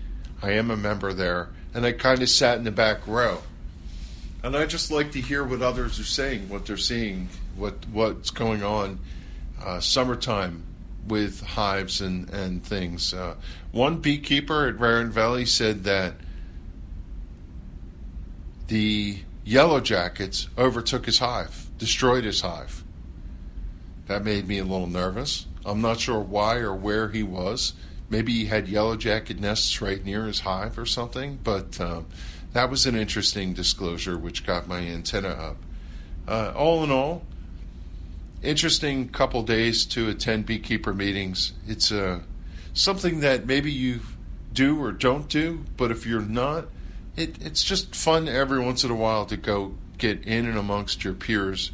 [0.42, 3.42] I am a member there, and I kind of sat in the back row.
[4.44, 8.30] And I just like to hear what others are saying, what they're seeing, what what's
[8.30, 9.00] going on.
[9.62, 10.64] Uh, summertime,
[11.10, 13.14] with hives and, and things.
[13.14, 13.36] Uh,
[13.72, 16.14] one beekeeper at Raritan Valley said that
[18.68, 22.84] the yellow jackets overtook his hive, destroyed his hive.
[24.10, 25.46] That made me a little nervous.
[25.64, 27.74] I'm not sure why or where he was.
[28.10, 32.08] Maybe he had yellow jacket nests right near his hive or something, but um,
[32.54, 35.58] that was an interesting disclosure which got my antenna up.
[36.28, 37.22] Uh, all in all,
[38.42, 41.54] interesting couple days to attend beekeeper meetings.
[41.68, 42.22] It's uh,
[42.74, 44.00] something that maybe you
[44.54, 46.66] do or don't do, but if you're not,
[47.16, 51.04] it, it's just fun every once in a while to go get in and amongst
[51.04, 51.70] your peers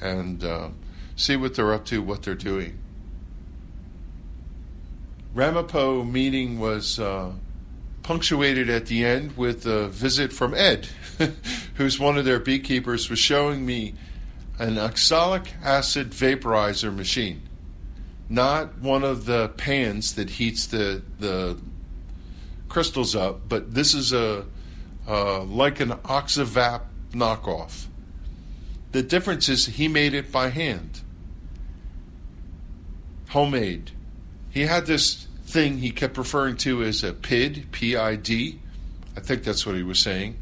[0.00, 0.68] and uh,
[1.16, 2.78] see what they're up to, what they're doing.
[5.34, 7.32] Ramapo meeting was uh,
[8.02, 10.88] punctuated at the end with a visit from Ed,
[11.74, 13.94] who's one of their beekeepers, was showing me
[14.58, 17.42] an oxalic acid vaporizer machine,
[18.28, 21.58] not one of the pans that heats the the
[22.68, 24.46] crystals up, but this is a
[25.06, 27.86] uh, like an Oxivap knockoff.
[28.92, 31.01] The difference is he made it by hand,
[33.32, 33.90] homemade.
[34.50, 38.60] He had this thing he kept referring to as a PID, P I D.
[39.16, 40.36] I think that's what he was saying.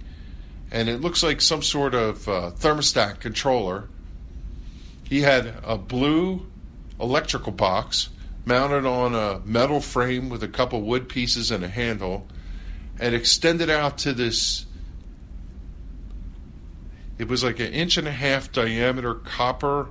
[0.70, 3.88] And it looks like some sort of uh, thermostat controller.
[5.05, 6.46] He had a blue
[7.00, 8.11] electrical box
[8.44, 12.26] mounted on a metal frame with a couple wood pieces and a handle
[12.98, 14.66] and extended out to this
[17.18, 19.88] it was like an inch and a half diameter copper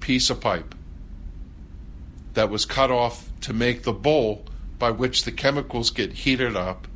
[0.00, 0.74] piece of pipe
[2.38, 4.44] that was cut off to make the bowl
[4.78, 6.86] by which the chemicals get heated up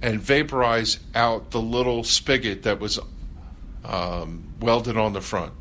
[0.00, 3.00] and vaporize out the little spigot that was
[3.84, 5.52] um, welded on the front.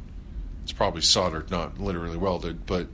[0.62, 2.89] It's probably soldered, not literally welded, but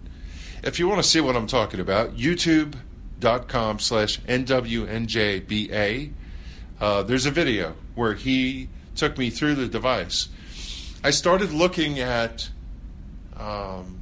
[0.63, 6.13] if you want to see what I'm talking about, youtube.com slash NWNJBA.
[6.79, 10.29] Uh, there's a video where he took me through the device.
[11.03, 12.49] I started looking at
[13.35, 13.98] um,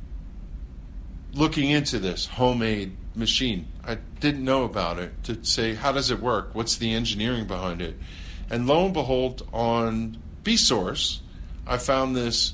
[1.38, 3.68] looking into this homemade machine.
[3.86, 6.50] I didn't know about it to say how does it work?
[6.54, 7.96] What's the engineering behind it?
[8.50, 11.20] And lo and behold, on BeeSource,
[11.66, 12.54] I found this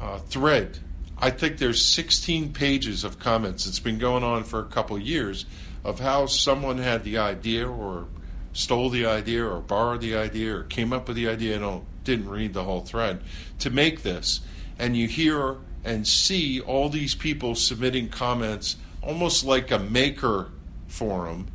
[0.00, 0.78] uh, thread.
[1.18, 3.66] I think there's 16 pages of comments.
[3.66, 5.44] It's been going on for a couple years
[5.84, 8.08] of how someone had the idea or
[8.52, 12.28] stole the idea or borrowed the idea or came up with the idea and didn't
[12.28, 13.22] read the whole thread
[13.58, 14.40] to make this.
[14.78, 20.50] And you hear and see all these people submitting comments almost like a maker
[20.88, 21.48] forum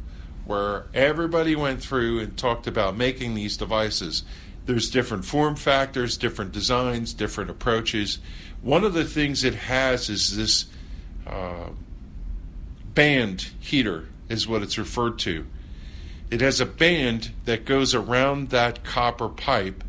[0.46, 4.24] where everybody went through and talked about making these devices.
[4.66, 8.20] There's different form factors, different designs, different approaches.
[8.62, 10.66] One of the things it has is this
[11.28, 11.70] uh,
[12.94, 15.46] band heater, is what it's referred to.
[16.32, 19.84] It has a band that goes around that copper pipe,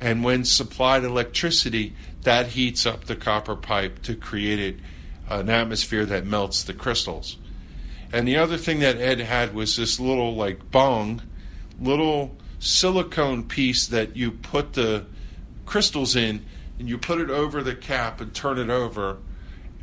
[0.00, 1.94] and when supplied electricity,
[2.26, 4.76] that heats up the copper pipe to create it,
[5.30, 7.36] an atmosphere that melts the crystals.
[8.12, 11.22] And the other thing that Ed had was this little, like, bong,
[11.80, 15.06] little silicone piece that you put the
[15.66, 16.44] crystals in,
[16.80, 19.18] and you put it over the cap and turn it over,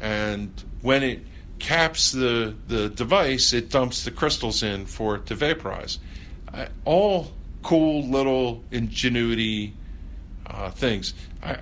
[0.01, 0.51] and
[0.81, 1.21] when it
[1.59, 5.97] caps the, the device, it dumps the crystals in for it to vaporize.
[6.83, 9.73] All cool little ingenuity
[10.45, 11.13] uh, things.
[11.41, 11.59] I,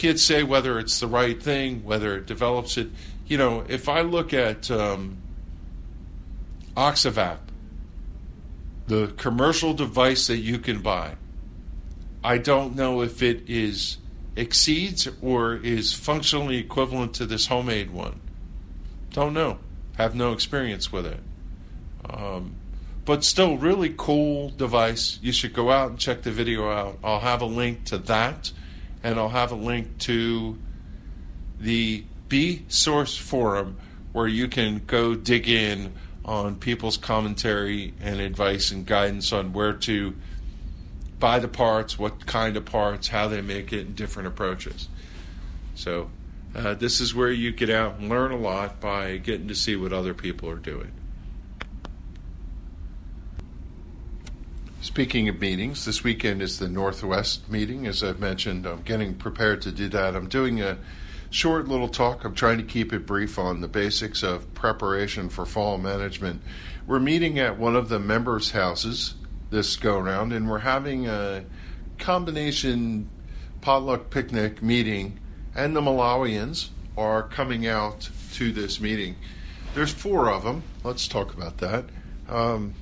[0.00, 2.88] kids say whether it's the right thing, whether it develops it.
[3.26, 5.18] You know, if I look at um,
[6.74, 7.40] Oxivap,
[8.86, 11.16] the commercial device that you can buy,
[12.24, 13.98] I don't know if it is
[14.36, 18.20] exceeds or is functionally equivalent to this homemade one.
[19.10, 19.58] Don't know.
[19.98, 21.20] Have no experience with it.
[22.08, 22.54] Um,
[23.04, 25.18] but still, really cool device.
[25.20, 26.98] You should go out and check the video out.
[27.04, 28.50] I'll have a link to that,
[29.02, 30.58] and I'll have a link to
[31.58, 33.76] the B BeeSource forum
[34.12, 35.92] where you can go dig in
[36.24, 40.14] on people's commentary and advice and guidance on where to
[41.18, 44.88] buy the parts, what kind of parts, how they make it, and different approaches.
[45.74, 46.10] So
[46.54, 49.76] uh, this is where you get out and learn a lot by getting to see
[49.76, 50.92] what other people are doing.
[54.82, 57.86] Speaking of meetings, this weekend is the Northwest meeting.
[57.86, 60.16] As I've mentioned, I'm getting prepared to do that.
[60.16, 60.78] I'm doing a
[61.28, 62.24] short little talk.
[62.24, 66.40] I'm trying to keep it brief on the basics of preparation for fall management.
[66.86, 69.16] We're meeting at one of the members' houses
[69.50, 71.44] this go around, and we're having a
[71.98, 73.06] combination
[73.60, 75.20] potluck picnic meeting
[75.54, 79.16] and the Malawians are coming out to this meeting.
[79.74, 80.62] There's four of them.
[80.84, 81.84] Let's talk about that.
[82.28, 82.74] Um,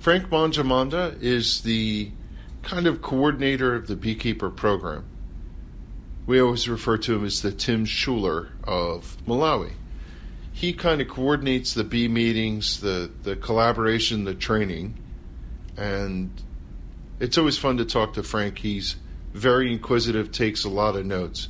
[0.00, 2.10] Frank Manjamanda is the
[2.62, 5.04] kind of coordinator of the beekeeper program,
[6.24, 9.72] we always refer to him as the Tim Schuler of Malawi.
[10.54, 14.96] He kind of coordinates the bee meetings, the, the collaboration, the training,
[15.76, 16.30] and
[17.18, 18.60] it's always fun to talk to Frank.
[18.60, 18.96] He's
[19.34, 21.48] very inquisitive, takes a lot of notes,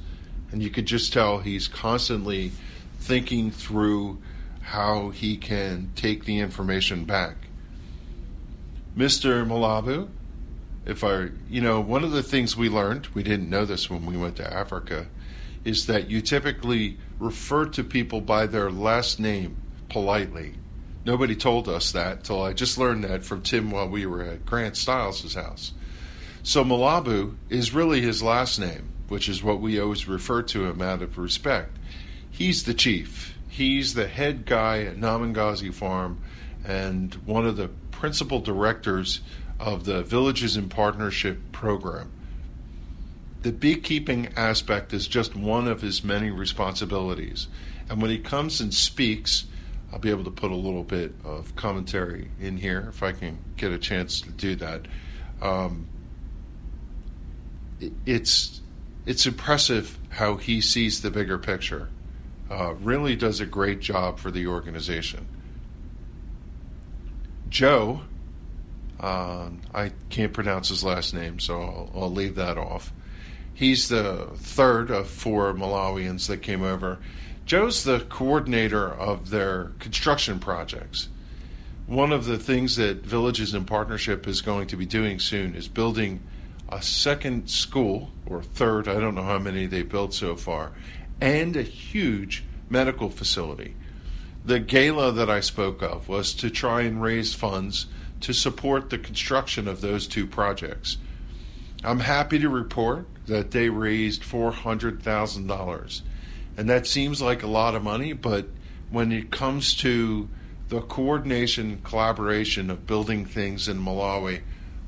[0.50, 2.50] and you could just tell he's constantly
[2.98, 4.20] thinking through
[4.60, 7.46] how he can take the information back.
[9.00, 9.46] Mr.
[9.46, 10.10] Malabu,
[10.84, 14.04] if I, you know, one of the things we learned, we didn't know this when
[14.04, 15.06] we went to Africa,
[15.64, 19.56] is that you typically refer to people by their last name
[19.88, 20.56] politely.
[21.06, 24.44] Nobody told us that till I just learned that from Tim while we were at
[24.44, 25.72] Grant Stiles' house.
[26.42, 30.82] So Malabu is really his last name, which is what we always refer to him
[30.82, 31.78] out of respect.
[32.30, 33.38] He's the chief.
[33.48, 36.20] He's the head guy at Namangazi Farm
[36.66, 37.70] and one of the
[38.00, 39.20] principal directors
[39.58, 42.10] of the Villages in Partnership program.
[43.42, 47.46] The beekeeping aspect is just one of his many responsibilities.
[47.90, 49.44] And when he comes and speaks,
[49.92, 53.36] I'll be able to put a little bit of commentary in here if I can
[53.58, 54.86] get a chance to do that.
[55.42, 55.86] Um,
[58.06, 58.62] it's
[59.04, 61.90] it's impressive how he sees the bigger picture.
[62.50, 65.26] Uh, really does a great job for the organization.
[67.50, 68.02] Joe,
[69.00, 72.92] uh, I can't pronounce his last name, so I'll, I'll leave that off.
[73.52, 76.98] He's the third of four Malawians that came over.
[77.44, 81.08] Joe's the coordinator of their construction projects.
[81.86, 85.66] One of the things that Villages in Partnership is going to be doing soon is
[85.66, 86.20] building
[86.68, 90.70] a second school, or third, I don't know how many they've built so far,
[91.20, 93.74] and a huge medical facility.
[94.44, 97.86] The gala that I spoke of was to try and raise funds
[98.20, 100.96] to support the construction of those two projects.
[101.82, 106.02] I'm happy to report that they raised $400,000.
[106.56, 108.46] And that seems like a lot of money, but
[108.90, 110.28] when it comes to
[110.68, 114.42] the coordination, collaboration of building things in Malawi,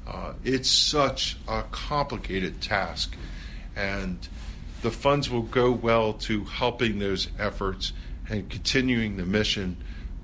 [0.06, 3.16] uh, it's such a complicated task,
[3.76, 4.28] and
[4.82, 7.92] the funds will go well to helping those efforts
[8.32, 9.76] and continuing the mission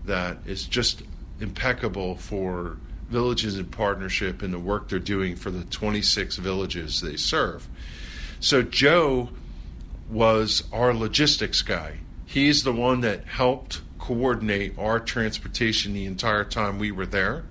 [0.05, 1.03] that is just
[1.41, 2.77] impeccable for
[3.09, 7.69] villages in partnership and the work they're doing for the 26 villages they serve.
[8.41, 9.31] So, Joe
[10.11, 11.99] was our logistics guy.
[12.27, 17.45] He's the one that helped coordinate our transportation the entire time we were there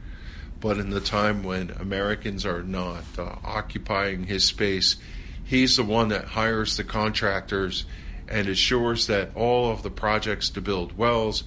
[0.60, 4.96] but in the time when Americans are not uh, occupying his space,
[5.44, 7.86] he's the one that hires the contractors
[8.28, 11.44] and assures that all of the projects to build wells,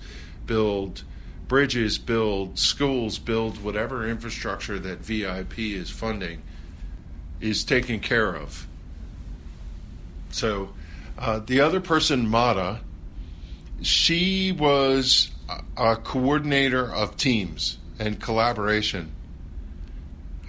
[0.47, 1.03] build
[1.49, 6.43] bridges, build schools, build whatever infrastructure that VIP is funding
[7.41, 8.67] is taken care of.
[10.31, 10.71] So
[11.19, 12.81] uh, the other person, Mata,
[13.83, 19.13] she was a, a coordinator of teams and collaboration.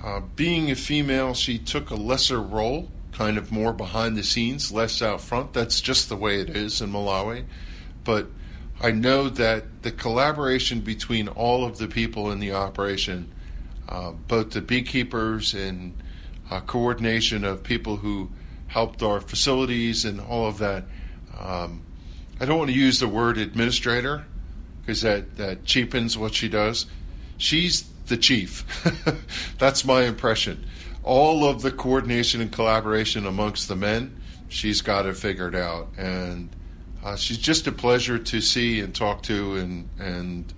[0.04, 2.90] Uh, being a female, she took a lesser role,
[3.22, 5.54] kind of more behind the scenes, less out front.
[5.54, 7.46] That's just the way it is in Malawi.
[8.04, 8.26] But
[8.82, 13.32] I know that the collaboration between all of the people in the operation,
[13.88, 15.94] uh, both the beekeepers and
[16.50, 18.32] uh, coordination of people who
[18.66, 20.86] helped our facilities and all of that.
[21.40, 21.84] Um,
[22.40, 24.26] I don't want to use the word administrator
[24.82, 26.88] because that, that cheapens what she does
[27.42, 28.66] she's the chief.
[29.58, 30.66] That's my impression.
[31.04, 36.50] All of the coordination and collaboration amongst the men, she's got it figured out, and
[37.04, 40.54] uh, she's just a pleasure to see and talk to and and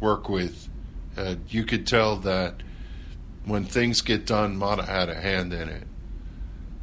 [0.00, 0.68] work with.
[1.16, 2.62] Uh, you could tell that
[3.44, 5.86] when things get done, Mata had a hand in it.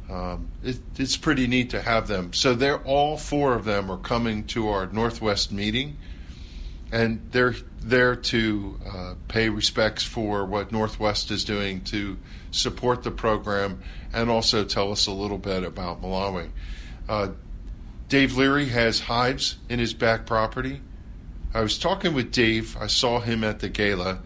[0.08, 0.78] Um, it.
[0.96, 2.32] It's pretty neat to have them.
[2.32, 5.96] So they're all four of them are coming to our Northwest meeting
[6.92, 12.18] and they're there to uh, pay respects for what Northwest is doing to
[12.50, 13.80] support the program
[14.12, 16.50] and also tell us a little bit about Malawi.
[17.08, 17.28] Uh,
[18.08, 20.80] Dave Leary has hives in his back property.
[21.54, 24.20] I was talking with Dave, I saw him at the gala,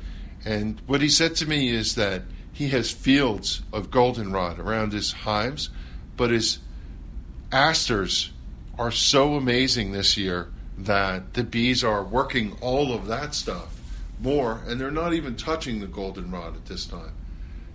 [0.45, 5.13] and what he said to me is that he has fields of goldenrod around his
[5.13, 5.71] hives,
[6.17, 6.59] but his
[7.51, 8.33] asters
[8.79, 13.81] are so amazing this year that the bees are working all of that stuff
[14.21, 17.13] more, and they're not even touching the goldenrod at this time.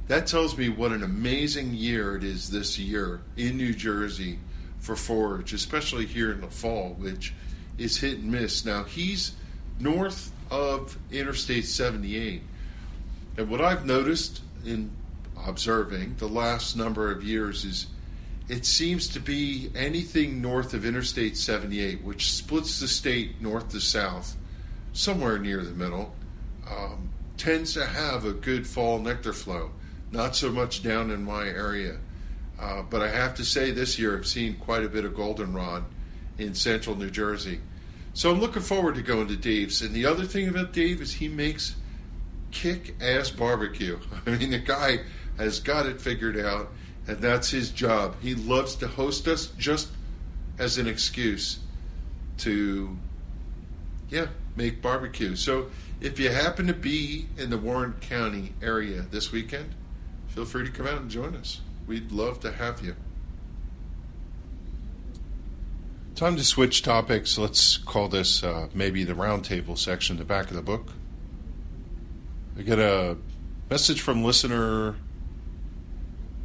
[0.07, 4.39] That tells me what an amazing year it is this year in New Jersey
[4.79, 7.33] for forage, especially here in the fall, which
[7.77, 8.65] is hit and miss.
[8.65, 9.33] Now, he's
[9.79, 12.41] north of Interstate 78.
[13.37, 14.89] And what I've noticed in
[15.45, 17.87] observing the last number of years is
[18.49, 23.79] it seems to be anything north of Interstate 78, which splits the state north to
[23.79, 24.35] south,
[24.91, 26.15] somewhere near the middle,
[26.67, 29.69] um, tends to have a good fall nectar flow.
[30.11, 31.97] Not so much down in my area.
[32.59, 35.85] Uh, but I have to say, this year I've seen quite a bit of goldenrod
[36.39, 37.61] in central New Jersey.
[38.15, 39.83] So I'm looking forward to going to Dave's.
[39.83, 41.75] And the other thing about Dave is he makes
[42.49, 43.99] kick ass barbecue.
[44.25, 45.01] I mean, the guy
[45.37, 46.71] has got it figured out
[47.09, 48.15] and that's his job.
[48.21, 49.89] He loves to host us just
[50.59, 51.57] as an excuse
[52.37, 52.95] to,
[54.09, 55.35] yeah, make barbecue.
[55.35, 59.73] So if you happen to be in the Warren County area this weekend,
[60.27, 61.61] feel free to come out and join us.
[61.87, 62.95] We'd love to have you.
[66.13, 67.39] Time to switch topics.
[67.39, 70.93] Let's call this uh, maybe the roundtable section, the back of the book.
[72.55, 73.17] I get a
[73.67, 74.95] message from listener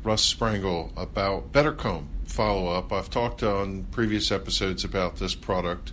[0.05, 2.93] Russ Sprangle about Bettercomb follow up.
[2.93, 5.93] I've talked on previous episodes about this product.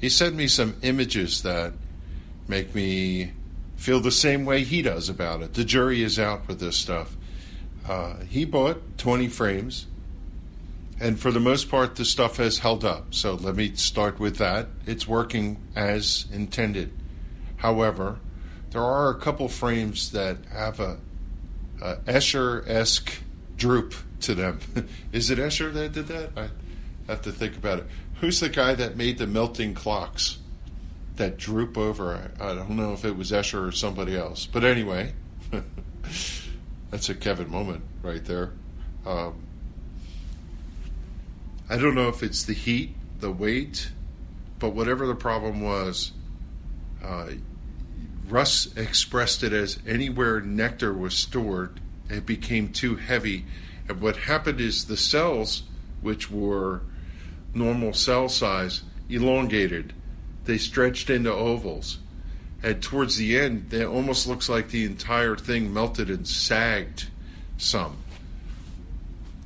[0.00, 1.72] He sent me some images that
[2.48, 3.32] make me
[3.76, 5.54] feel the same way he does about it.
[5.54, 7.16] The jury is out with this stuff.
[7.86, 9.86] Uh, he bought 20 frames,
[10.98, 13.14] and for the most part, the stuff has held up.
[13.14, 14.68] So let me start with that.
[14.86, 16.92] It's working as intended.
[17.58, 18.18] However,
[18.70, 20.98] there are a couple frames that have a
[21.80, 23.18] uh, Escher esque
[23.56, 24.60] droop to them.
[25.12, 26.30] Is it Escher that did that?
[26.36, 26.48] I
[27.08, 27.86] have to think about it.
[28.20, 30.38] Who's the guy that made the melting clocks
[31.16, 32.30] that droop over?
[32.38, 34.46] I, I don't know if it was Escher or somebody else.
[34.46, 35.14] But anyway,
[36.90, 38.52] that's a Kevin moment right there.
[39.06, 39.42] Um,
[41.68, 43.90] I don't know if it's the heat, the weight,
[44.58, 46.12] but whatever the problem was,
[47.02, 47.30] uh,
[48.30, 53.44] Russ expressed it as anywhere nectar was stored, it became too heavy.
[53.88, 55.64] And what happened is the cells,
[56.00, 56.82] which were
[57.54, 59.92] normal cell size, elongated.
[60.44, 61.98] They stretched into ovals.
[62.62, 67.08] And towards the end, it almost looks like the entire thing melted and sagged
[67.56, 67.96] some.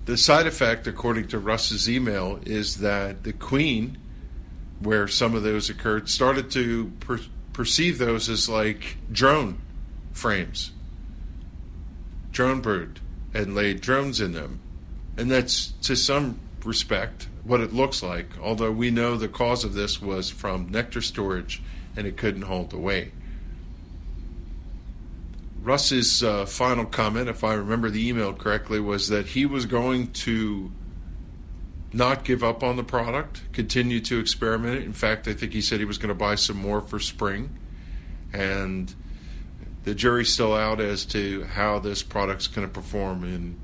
[0.05, 3.97] The side effect, according to Russ's email, is that the queen,
[4.81, 7.21] where some of those occurred, started to per-
[7.55, 9.59] perceive those as like drone
[10.13, 10.73] frames,
[12.31, 13.01] drone brood,
[13.33, 14.61] and laid drones in them.
[15.17, 19.75] And that's to some respect what it looks like, although we know the cause of
[19.75, 21.63] this was from nectar storage
[21.97, 23.13] and it couldn't hold the weight.
[25.63, 30.13] Russ's uh, final comment, if I remember the email correctly, was that he was going
[30.13, 30.71] to
[31.95, 34.85] not give up on the product, continue to experiment.
[34.85, 37.57] In fact, I think he said he was going to buy some more for spring.
[38.33, 38.93] And
[39.85, 43.61] the jury's still out as to how this product's going to perform in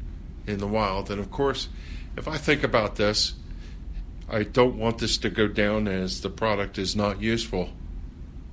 [0.46, 1.10] in the wild.
[1.10, 1.68] And of course,
[2.16, 3.34] if I think about this,
[4.28, 7.70] I don't want this to go down as the product is not useful.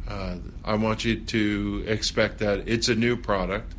[0.08, 3.74] Uh, I want you to expect that it's a new product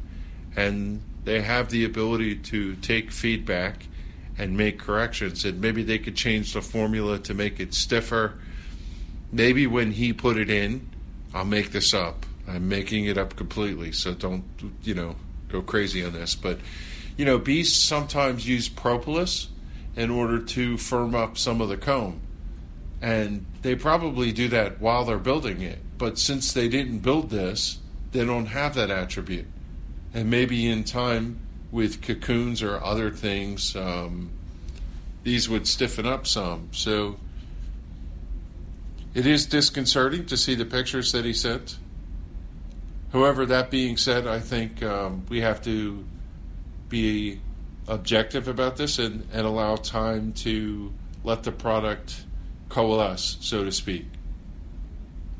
[0.56, 3.86] and they have the ability to take feedback
[4.38, 5.44] and make corrections.
[5.44, 8.34] And maybe they could change the formula to make it stiffer.
[9.32, 10.88] Maybe when he put it in,
[11.34, 12.24] I'll make this up.
[12.46, 14.44] I'm making it up completely, so don't,
[14.82, 15.16] you know,
[15.48, 16.34] go crazy on this.
[16.34, 16.58] But,
[17.18, 19.48] you know, bees sometimes use propolis
[19.96, 22.20] in order to firm up some of the comb.
[23.02, 25.80] And they probably do that while they're building it.
[25.98, 27.78] But since they didn't build this,
[28.12, 29.46] they don't have that attribute.
[30.14, 31.40] And maybe in time,
[31.70, 34.30] with cocoons or other things, um,
[35.22, 36.68] these would stiffen up some.
[36.72, 37.16] So
[39.14, 41.78] it is disconcerting to see the pictures that he sent.
[43.12, 46.04] However, that being said, I think um, we have to
[46.88, 47.40] be
[47.86, 50.92] objective about this and, and allow time to
[51.24, 52.24] let the product
[52.68, 54.06] coalesce, so to speak.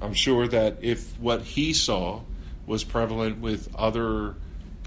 [0.01, 2.23] I'm sure that if what he saw
[2.67, 4.35] was prevalent with other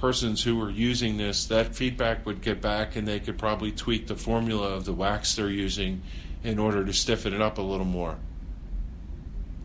[0.02, 4.08] persons who were using this, that feedback would get back and they could probably tweak
[4.08, 6.02] the formula of the wax they're using
[6.44, 8.18] in order to stiffen it up a little more.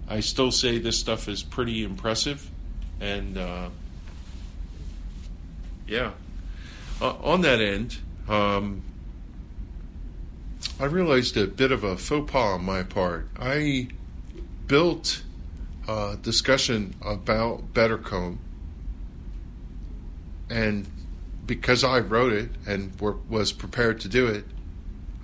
[0.06, 2.50] I still say this stuff is pretty impressive,
[3.00, 3.70] and uh,
[5.88, 6.12] yeah.
[7.00, 7.96] Uh, on that end,
[8.28, 8.82] um,
[10.78, 13.28] I realized a bit of a faux pas on my part.
[13.40, 13.88] I
[14.66, 15.22] built
[15.88, 18.36] a discussion about Bettercomb
[20.48, 20.86] and
[21.46, 24.44] because I wrote it and were, was prepared to do it,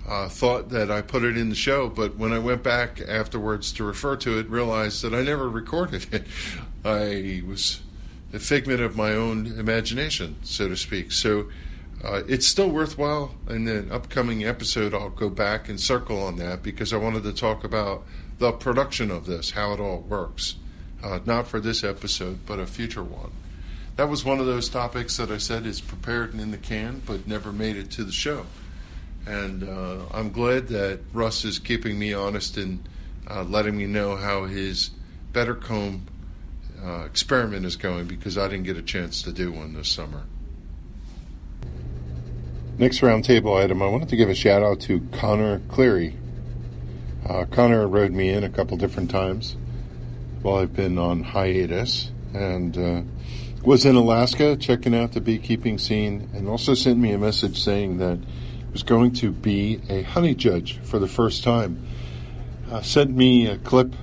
[0.07, 1.89] uh, thought that I put it in the show.
[1.89, 6.13] But when I went back afterwards to refer to it, realized that I never recorded
[6.13, 6.25] it.
[6.85, 7.81] I was
[8.33, 11.11] a figment of my own imagination, so to speak.
[11.11, 11.47] So
[12.03, 13.35] uh, it's still worthwhile.
[13.47, 17.33] In the upcoming episode, I'll go back and circle on that because I wanted to
[17.33, 18.03] talk about
[18.39, 20.55] the production of this, how it all works.
[21.01, 23.31] Uh, not for this episode, but a future one.
[23.95, 27.01] That was one of those topics that I said is prepared and in the can,
[27.05, 28.47] but never made it to the show.
[29.27, 32.87] And uh, I'm glad that Russ is keeping me honest and
[33.29, 34.91] uh, letting me know how his
[35.31, 36.01] Bettercomb
[36.83, 40.23] uh, experiment is going because I didn't get a chance to do one this summer.
[42.79, 46.17] Next roundtable item, I wanted to give a shout out to Conor Cleary.
[47.29, 49.55] Uh, Conor rode me in a couple different times
[50.41, 53.01] while I've been on hiatus and uh,
[53.63, 57.97] was in Alaska checking out the beekeeping scene and also sent me a message saying
[57.97, 61.81] that he was going to be a honey judge for the first time.
[62.69, 63.95] Uh, sent me a clip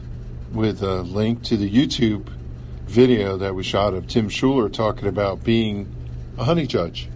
[0.53, 2.29] with a link to the YouTube
[2.87, 5.95] video that we shot of Tim Schuler talking about being
[6.39, 7.09] a honey judge.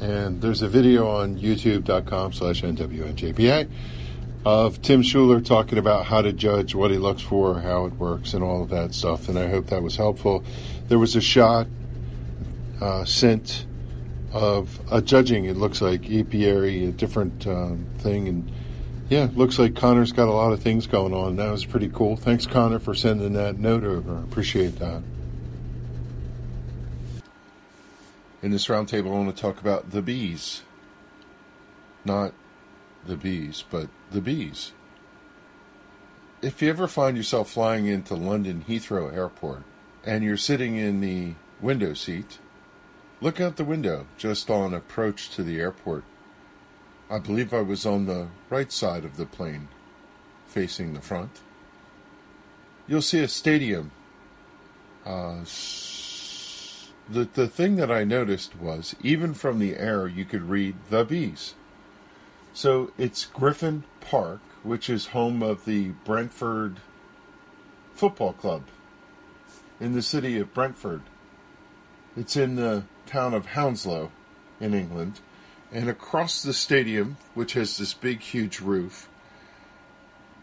[0.00, 3.68] And there's a video on youtube.com slash NWNJBA
[4.44, 8.32] of Tim Schuler talking about how to judge what he looks for, how it works,
[8.32, 9.28] and all of that stuff.
[9.28, 10.44] And I hope that was helpful.
[10.88, 11.66] There was a shot
[12.80, 13.66] uh, sent
[14.32, 18.28] of a judging, it looks like, apiary, a different um, thing.
[18.28, 18.52] And
[19.08, 21.36] yeah, looks like Conor's got a lot of things going on.
[21.36, 22.16] That was pretty cool.
[22.16, 24.18] Thanks, Conor, for sending that note over.
[24.18, 25.02] Appreciate that.
[28.42, 30.62] In this roundtable, I want to talk about the bees.
[32.04, 32.32] Not
[33.06, 34.72] the bees, but the bees.
[36.42, 39.62] If you ever find yourself flying into London Heathrow Airport
[40.06, 42.38] and you're sitting in the window seat,
[43.20, 46.04] look out the window just on approach to the airport
[47.08, 49.68] I believe I was on the right side of the plane,
[50.46, 51.40] facing the front.
[52.88, 53.92] You'll see a stadium.
[55.04, 55.44] Uh,
[57.08, 61.04] the, the thing that I noticed was, even from the air, you could read the
[61.04, 61.54] bees.
[62.52, 66.78] So it's Griffin Park, which is home of the Brentford
[67.94, 68.64] Football Club
[69.80, 71.02] in the city of Brentford.
[72.16, 74.10] It's in the town of Hounslow
[74.60, 75.20] in England.
[75.72, 79.08] And across the stadium, which has this big, huge roof,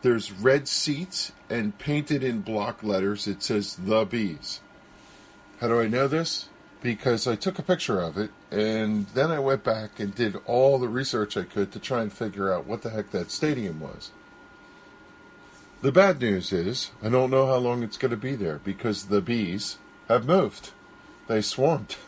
[0.02, 4.60] there's red seats, and painted in block letters, it says The Bees.
[5.62, 6.50] How do I know this?
[6.82, 10.78] Because I took a picture of it, and then I went back and did all
[10.78, 14.12] the research I could to try and figure out what the heck that stadium was.
[15.84, 19.08] The bad news is, I don't know how long it's going to be there because
[19.08, 20.72] the bees have moved.
[21.28, 21.98] They swarmed.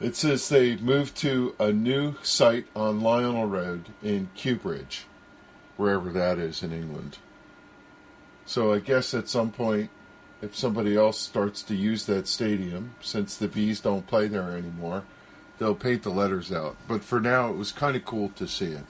[0.00, 5.04] It says they moved to a new site on Lionel Road in Kew Bridge,
[5.76, 7.18] wherever that is in England.
[8.46, 9.90] So I guess at some point,
[10.40, 15.04] if somebody else starts to use that stadium, since the bees don't play there anymore,
[15.58, 16.76] they'll paint the letters out.
[16.88, 18.86] But for now, it was kind of cool to see it.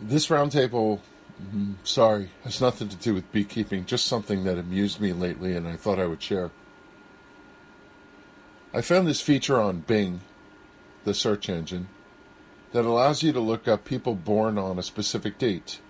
[0.00, 1.00] This roundtable,
[1.42, 5.66] mm-hmm, sorry, has nothing to do with beekeeping, just something that amused me lately and
[5.66, 6.50] I thought I would share.
[8.74, 10.20] I found this feature on Bing,
[11.04, 11.88] the search engine,
[12.72, 15.80] that allows you to look up people born on a specific date.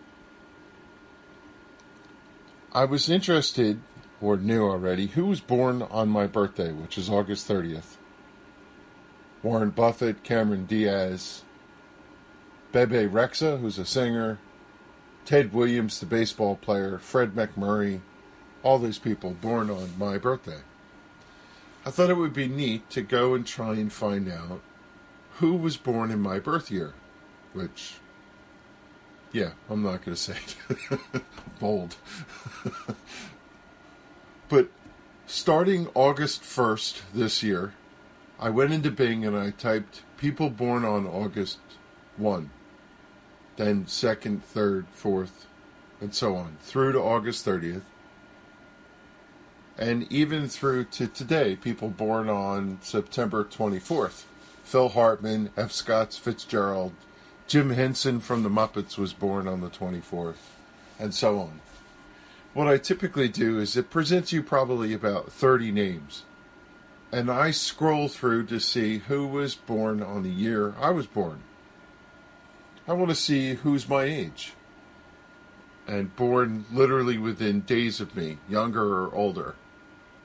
[2.72, 3.80] I was interested,
[4.20, 7.96] or knew already, who was born on my birthday, which is August 30th.
[9.42, 11.42] Warren Buffett, Cameron Diaz,
[12.72, 14.38] Bebe Rexha, who's a singer,
[15.24, 18.00] Ted Williams, the baseball player, Fred MacMurray,
[18.62, 20.60] all these people born on my birthday.
[21.84, 24.60] I thought it would be neat to go and try and find out
[25.38, 26.94] who was born in my birth year,
[27.52, 27.94] which,
[29.32, 31.00] yeah, I'm not going to say it.
[31.60, 31.96] Bold.
[34.48, 34.68] but
[35.26, 37.74] starting August 1st this year,
[38.38, 41.58] I went into Bing and I typed people born on August
[42.16, 42.50] 1,
[43.56, 45.46] then 2nd, 3rd, 4th,
[46.00, 47.82] and so on, through to August 30th
[49.78, 54.24] and even through to today, people born on September 24th.
[54.64, 55.70] Phil Hartman, F.
[55.70, 56.92] Scott Fitzgerald,
[57.46, 60.36] Jim Henson from the Muppets was born on the 24th,
[60.98, 61.60] and so on.
[62.54, 66.24] What I typically do is it presents you probably about 30 names.
[67.12, 71.42] And I scroll through to see who was born on the year I was born.
[72.88, 74.52] I want to see who's my age.
[75.88, 79.54] And born literally within days of me, younger or older.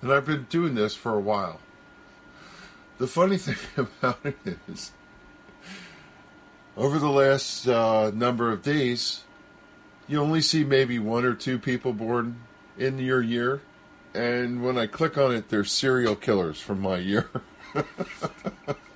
[0.02, 1.60] And I've been doing this for a while.
[2.98, 4.92] The funny thing about it is,
[6.78, 9.24] over the last uh, number of days,
[10.08, 12.42] you only see maybe one or two people born
[12.78, 13.62] in your year.
[14.14, 17.30] And when I click on it, they're serial killers from my year.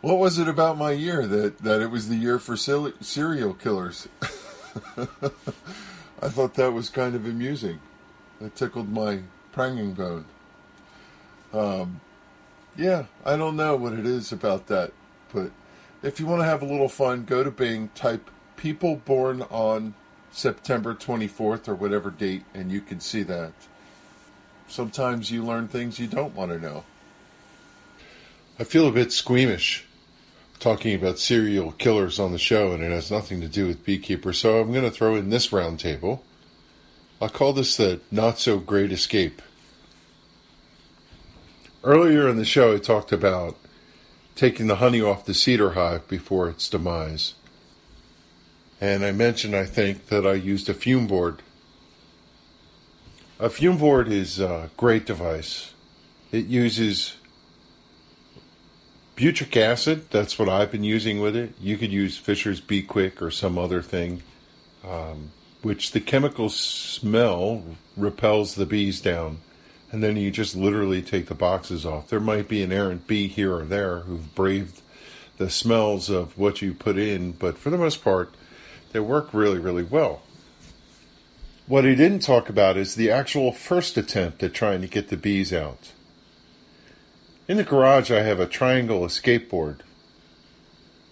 [0.00, 4.08] what was it about my year that, that it was the year for serial killers?
[6.20, 7.80] I thought that was kind of amusing.
[8.40, 9.20] It tickled my
[9.52, 10.24] pranging bone.
[11.52, 12.00] Um,
[12.76, 14.92] yeah, I don't know what it is about that,
[15.32, 15.50] but
[16.02, 19.94] if you want to have a little fun, go to Bing, type people born on
[20.30, 23.52] September 24th or whatever date, and you can see that.
[24.68, 26.84] Sometimes you learn things you don't want to know.
[28.60, 29.86] I feel a bit squeamish
[30.58, 34.38] talking about serial killers on the show, and it has nothing to do with beekeepers,
[34.38, 36.20] so I'm going to throw in this roundtable.
[37.22, 39.40] I'll call this the Not So Great Escape.
[41.84, 43.56] Earlier in the show, I talked about
[44.34, 47.34] taking the honey off the cedar hive before its demise.
[48.80, 51.42] And I mentioned, I think, that I used a fume board.
[53.38, 55.74] A fume board is a great device.
[56.32, 57.14] It uses
[59.18, 60.08] butyric acid.
[60.10, 61.52] That's what I've been using with it.
[61.60, 64.22] You could use Fischer's Bee Quick or some other thing,
[64.86, 67.64] um, which the chemical smell
[67.96, 69.38] repels the bees down.
[69.90, 72.08] And then you just literally take the boxes off.
[72.08, 74.82] There might be an errant bee here or there who've braved
[75.38, 78.32] the smells of what you put in, but for the most part,
[78.92, 80.22] they work really, really well.
[81.66, 85.16] What he didn't talk about is the actual first attempt at trying to get the
[85.16, 85.92] bees out.
[87.48, 89.82] In the garage, I have a triangle escape board.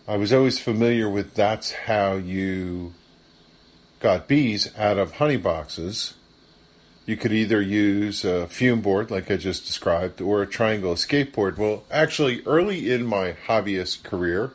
[0.06, 2.92] I was always familiar with that's how you
[4.00, 6.12] got bees out of honey boxes.
[7.06, 11.32] You could either use a fume board, like I just described, or a triangle escape
[11.32, 11.56] board.
[11.56, 14.52] Well, actually, early in my hobbyist career,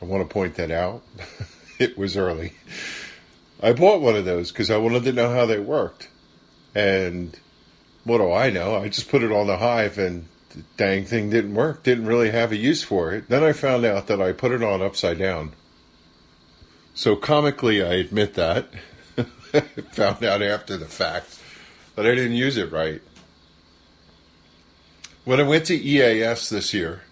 [0.00, 1.02] I want to point that out.
[1.78, 2.54] it was early.
[3.62, 6.08] I bought one of those because I wanted to know how they worked.
[6.74, 7.38] And
[8.04, 8.76] what do I know?
[8.76, 10.28] I just put it on the hive and
[10.76, 11.82] dang thing didn't work.
[11.82, 13.28] Didn't really have a use for it.
[13.28, 15.52] Then I found out that I put it on upside down.
[16.94, 18.68] So comically, I admit that.
[19.92, 21.38] found out after the fact
[21.94, 23.02] that I didn't use it right.
[25.24, 27.02] When I went to EAS this year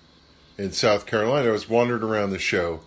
[0.57, 2.81] in South Carolina, I was wandering around the show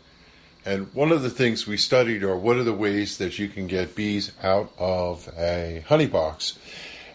[0.68, 3.68] and one of the things we studied are what are the ways that you can
[3.68, 6.60] get bees out of a honey box.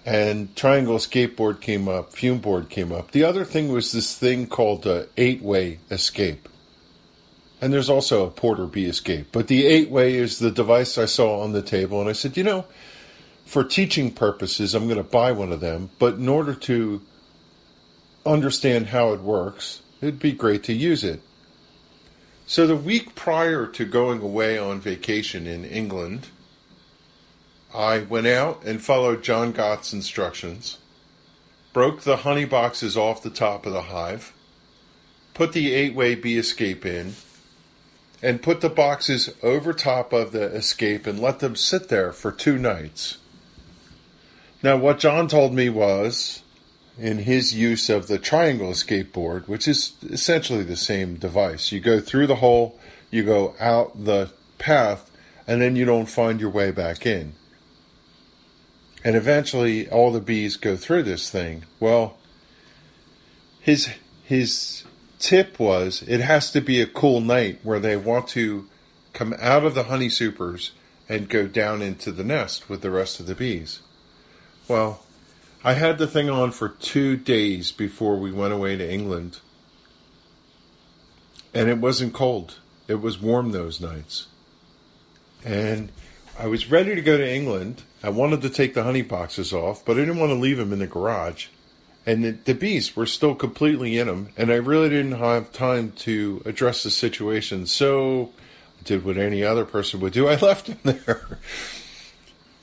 [0.05, 3.13] And triangle escape board came up, fume board came up.
[3.13, 6.49] The other thing was this thing called the eight way escape.
[7.61, 9.29] And there's also a porter bee escape.
[9.31, 12.01] But the eight way is the device I saw on the table.
[12.01, 12.65] And I said, you know,
[13.45, 15.91] for teaching purposes, I'm going to buy one of them.
[16.01, 17.01] But in order to
[18.27, 21.21] understand how it works, it'd be great to use it.
[22.47, 26.29] So the week prior to going away on vacation in England,
[27.75, 30.79] I went out and followed John Gott's instructions,
[31.73, 34.35] broke the honey boxes off the top of the hive,
[35.33, 37.15] put the eight way bee escape in,
[38.23, 42.31] and put the boxes over top of the escape and let them sit there for
[42.31, 43.19] two nights.
[44.63, 46.43] Now, what John told me was
[46.99, 51.73] in his use of the triangle escape board, which is essentially the same device.
[51.73, 52.79] You go through the hole,
[53.11, 55.11] you go out the path,
[55.47, 57.33] and then you don't find your way back in.
[59.05, 61.65] And eventually all the bees go through this thing.
[61.81, 62.17] Well,
[63.61, 63.89] his
[64.25, 64.85] his
[65.19, 68.69] tip was it has to be a cool night where they want to
[69.13, 70.73] come out of the honey supers
[71.09, 73.81] and go down into the nest with the rest of the bees.
[74.69, 75.05] Well,
[75.65, 79.39] I had the thing on for two days before we went away to England.
[81.55, 82.59] And it wasn't cold.
[82.89, 84.27] It was warm those nights.
[85.45, 85.93] And
[86.39, 87.83] I was ready to go to England.
[88.03, 90.73] I wanted to take the honey boxes off, but I didn't want to leave them
[90.73, 91.47] in the garage.
[92.05, 95.93] And the, the bees were still completely in them, and I really didn't have time
[95.99, 97.67] to address the situation.
[97.67, 98.33] So
[98.81, 100.27] I did what any other person would do.
[100.29, 101.39] I left them there.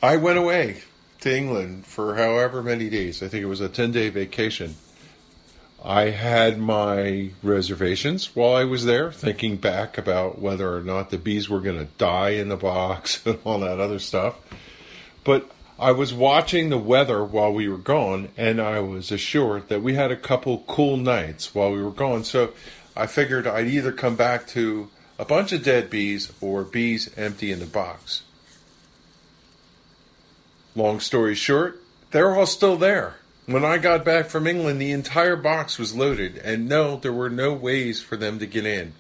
[0.03, 0.81] I went away
[1.21, 3.23] to England for however many days.
[3.23, 4.75] I think it was a 10 day vacation.
[5.83, 11.17] I had my reservations while I was there, thinking back about whether or not the
[11.17, 14.37] bees were going to die in the box and all that other stuff.
[15.23, 19.81] But I was watching the weather while we were gone, and I was assured that
[19.81, 22.23] we had a couple cool nights while we were gone.
[22.23, 22.53] So
[22.97, 27.51] I figured I'd either come back to a bunch of dead bees or bees empty
[27.51, 28.23] in the box.
[30.75, 33.15] Long story short, they're all still there.
[33.45, 37.29] When I got back from England, the entire box was loaded, and no, there were
[37.29, 38.93] no ways for them to get in.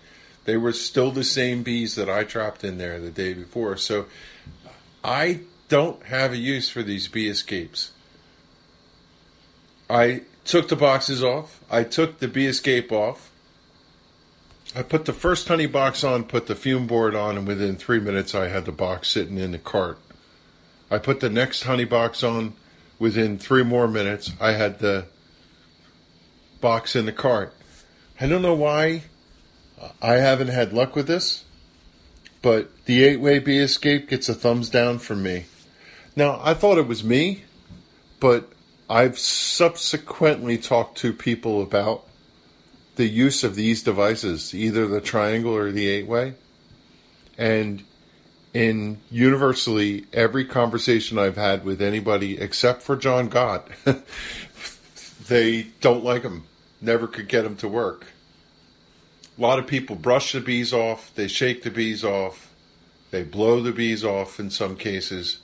[0.45, 3.77] They were still the same bees that I trapped in there the day before.
[3.77, 4.07] So
[5.03, 7.91] I don't have a use for these bee escapes.
[9.89, 11.61] I took the boxes off.
[11.69, 13.31] I took the bee escape off.
[14.75, 17.99] I put the first honey box on, put the fume board on, and within three
[17.99, 19.97] minutes I had the box sitting in the cart.
[20.91, 22.53] I put the next honey box on.
[22.99, 25.05] Within three more minutes, I had the
[26.59, 27.53] box in the cart.
[28.19, 29.03] I don't know why
[30.01, 31.45] I haven't had luck with this,
[32.41, 35.45] but the eight way bee escape gets a thumbs down from me.
[36.19, 37.45] Now, I thought it was me,
[38.19, 38.51] but
[38.89, 42.05] I've subsequently talked to people about
[42.97, 46.33] the use of these devices, either the triangle or the eight way.
[47.37, 47.85] And
[48.53, 53.69] in universally every conversation I've had with anybody except for John Gott,
[55.29, 56.43] they don't like them.
[56.81, 58.07] Never could get them to work.
[59.37, 62.53] A lot of people brush the bees off, they shake the bees off,
[63.09, 65.39] they blow the bees off in some cases,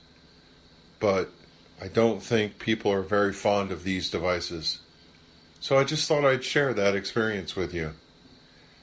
[0.98, 1.30] but
[1.80, 4.80] I don't think people are very fond of these devices.
[5.60, 7.92] So I just thought I'd share that experience with you.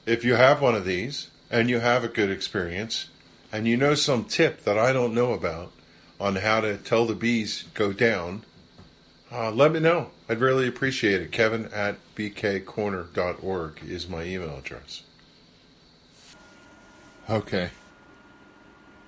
[0.06, 3.08] If you have one of these and you have a good experience,
[3.54, 5.70] and you know some tip that I don't know about
[6.18, 8.44] on how to tell the bees go down,
[9.30, 10.10] uh, let me know.
[10.28, 11.30] I'd really appreciate it.
[11.30, 15.02] Kevin at bkcorner.org is my email address.
[17.30, 17.70] Okay.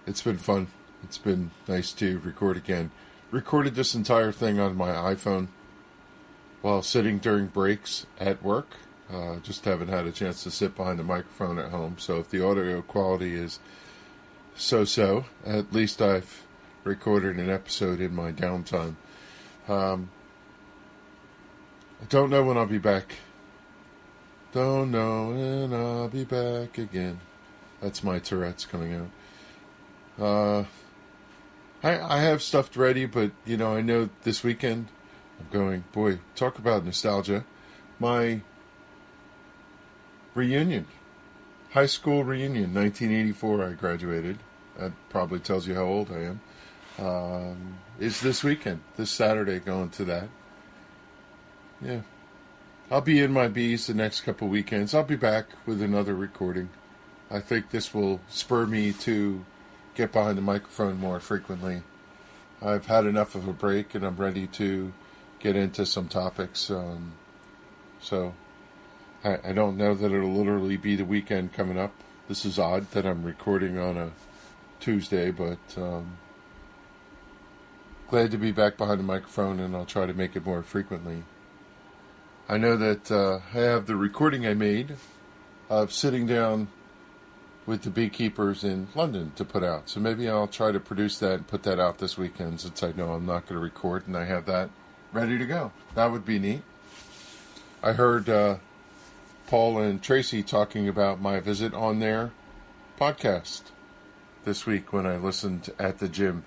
[0.06, 0.68] It's been fun.
[1.02, 2.90] It's been nice to record again.
[3.30, 5.48] Recorded this entire thing on my iPhone
[6.62, 8.76] while sitting during breaks at work.
[9.12, 11.96] Uh, just haven't had a chance to sit behind the microphone at home.
[11.98, 13.60] So if the audio quality is
[14.56, 15.26] so so.
[15.44, 16.44] At least I've
[16.82, 18.96] recorded an episode in my downtime.
[19.68, 20.10] Um,
[22.02, 23.16] I don't know when I'll be back.
[24.52, 27.20] Don't know when I'll be back again.
[27.80, 30.24] That's my Tourette's coming out.
[30.24, 30.64] Uh,
[31.86, 34.88] I I have stuff ready, but you know I know this weekend
[35.38, 35.84] I'm going.
[35.92, 37.44] Boy, talk about nostalgia.
[38.00, 38.40] My
[40.34, 40.86] reunion,
[41.70, 43.64] high school reunion, 1984.
[43.64, 44.38] I graduated.
[44.78, 46.40] That probably tells you how old I am.
[46.98, 50.28] Um, is this weekend, this Saturday, going to that.
[51.80, 52.00] Yeah.
[52.90, 54.94] I'll be in my bees the next couple weekends.
[54.94, 56.68] I'll be back with another recording.
[57.30, 59.44] I think this will spur me to
[59.96, 61.82] get behind the microphone more frequently.
[62.62, 64.92] I've had enough of a break and I'm ready to
[65.40, 66.70] get into some topics.
[66.70, 67.14] Um,
[68.00, 68.34] so
[69.24, 71.92] I, I don't know that it'll literally be the weekend coming up.
[72.28, 74.10] This is odd that I'm recording on a
[74.80, 76.18] Tuesday, but um,
[78.08, 81.22] glad to be back behind the microphone, and I'll try to make it more frequently.
[82.48, 84.96] I know that uh, I have the recording I made
[85.68, 86.68] of sitting down
[87.66, 89.88] with the beekeepers in London to put out.
[89.88, 92.92] So maybe I'll try to produce that and put that out this weekend since I
[92.92, 94.70] know I'm not going to record and I have that
[95.12, 95.72] ready to go.
[95.94, 96.62] That would be neat.
[97.82, 98.56] I heard uh,
[99.48, 102.30] Paul and Tracy talking about my visit on their
[102.98, 103.62] podcast
[104.44, 106.44] this week when I listened at the gym.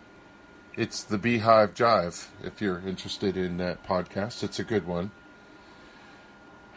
[0.76, 2.28] It's the Beehive Jive.
[2.42, 5.12] If you're interested in that podcast, it's a good one.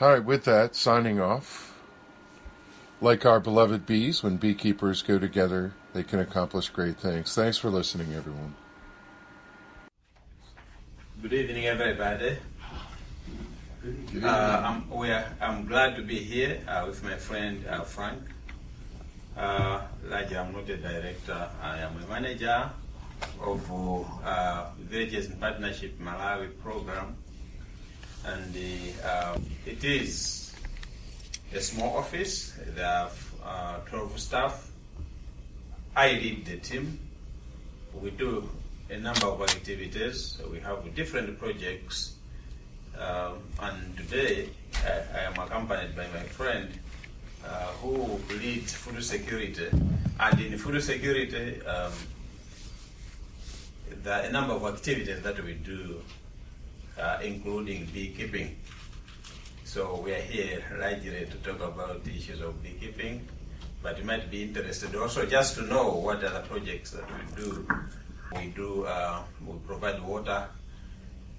[0.00, 1.71] All right, with that, signing off.
[3.02, 7.34] Like our beloved bees, when beekeepers go together, they can accomplish great things.
[7.34, 8.54] Thanks for listening, everyone.
[11.20, 12.38] Good evening, everybody.
[14.22, 18.22] Uh, I'm, we are, I'm glad to be here uh, with my friend uh, Frank.
[19.36, 22.70] Uh, like I'm not a director, I am a manager
[23.42, 27.16] of uh, Villages in Partnership Malawi program.
[28.24, 28.54] And
[29.04, 30.41] uh, it is
[31.54, 32.54] a small office.
[32.74, 33.10] There are
[33.44, 34.70] uh, 12 staff.
[35.94, 36.98] I lead the team.
[38.00, 38.48] We do
[38.88, 40.40] a number of activities.
[40.50, 42.14] We have different projects.
[42.98, 44.48] Um, and today
[44.84, 46.68] I, I am accompanied by my friend
[47.44, 49.68] uh, who leads food security.
[50.20, 51.92] And in food security, um,
[54.02, 56.00] there are a number of activities that we do,
[56.98, 58.56] uh, including beekeeping.
[59.72, 63.26] So we are here largely to talk about the issues of beekeeping,
[63.82, 67.66] but you might be interested also just to know what other projects that we do.
[68.36, 70.46] We do, uh, we provide water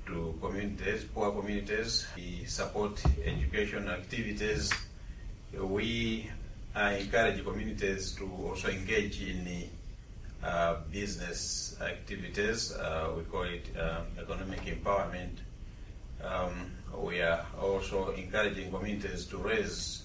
[0.07, 2.07] to communities, poor communities.
[2.15, 4.73] We support education activities
[5.61, 6.27] we
[6.75, 9.69] uh, encourage communities to also engage in
[10.43, 12.71] uh, business activities.
[12.73, 15.37] Uh, we call it um, economic empowerment.
[16.23, 20.03] Um, we are also encouraging communities to raise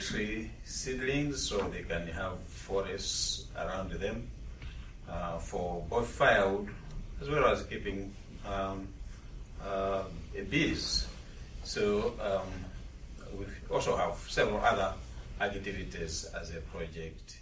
[0.00, 4.28] tree seedlings so they can have forests around them
[5.08, 6.68] uh, for both firewood
[7.20, 8.12] as well as keeping
[8.46, 8.88] um,
[9.64, 10.04] uh,
[10.50, 11.06] bees.
[11.62, 14.94] So um, we also have several other
[15.40, 17.38] activities as a project,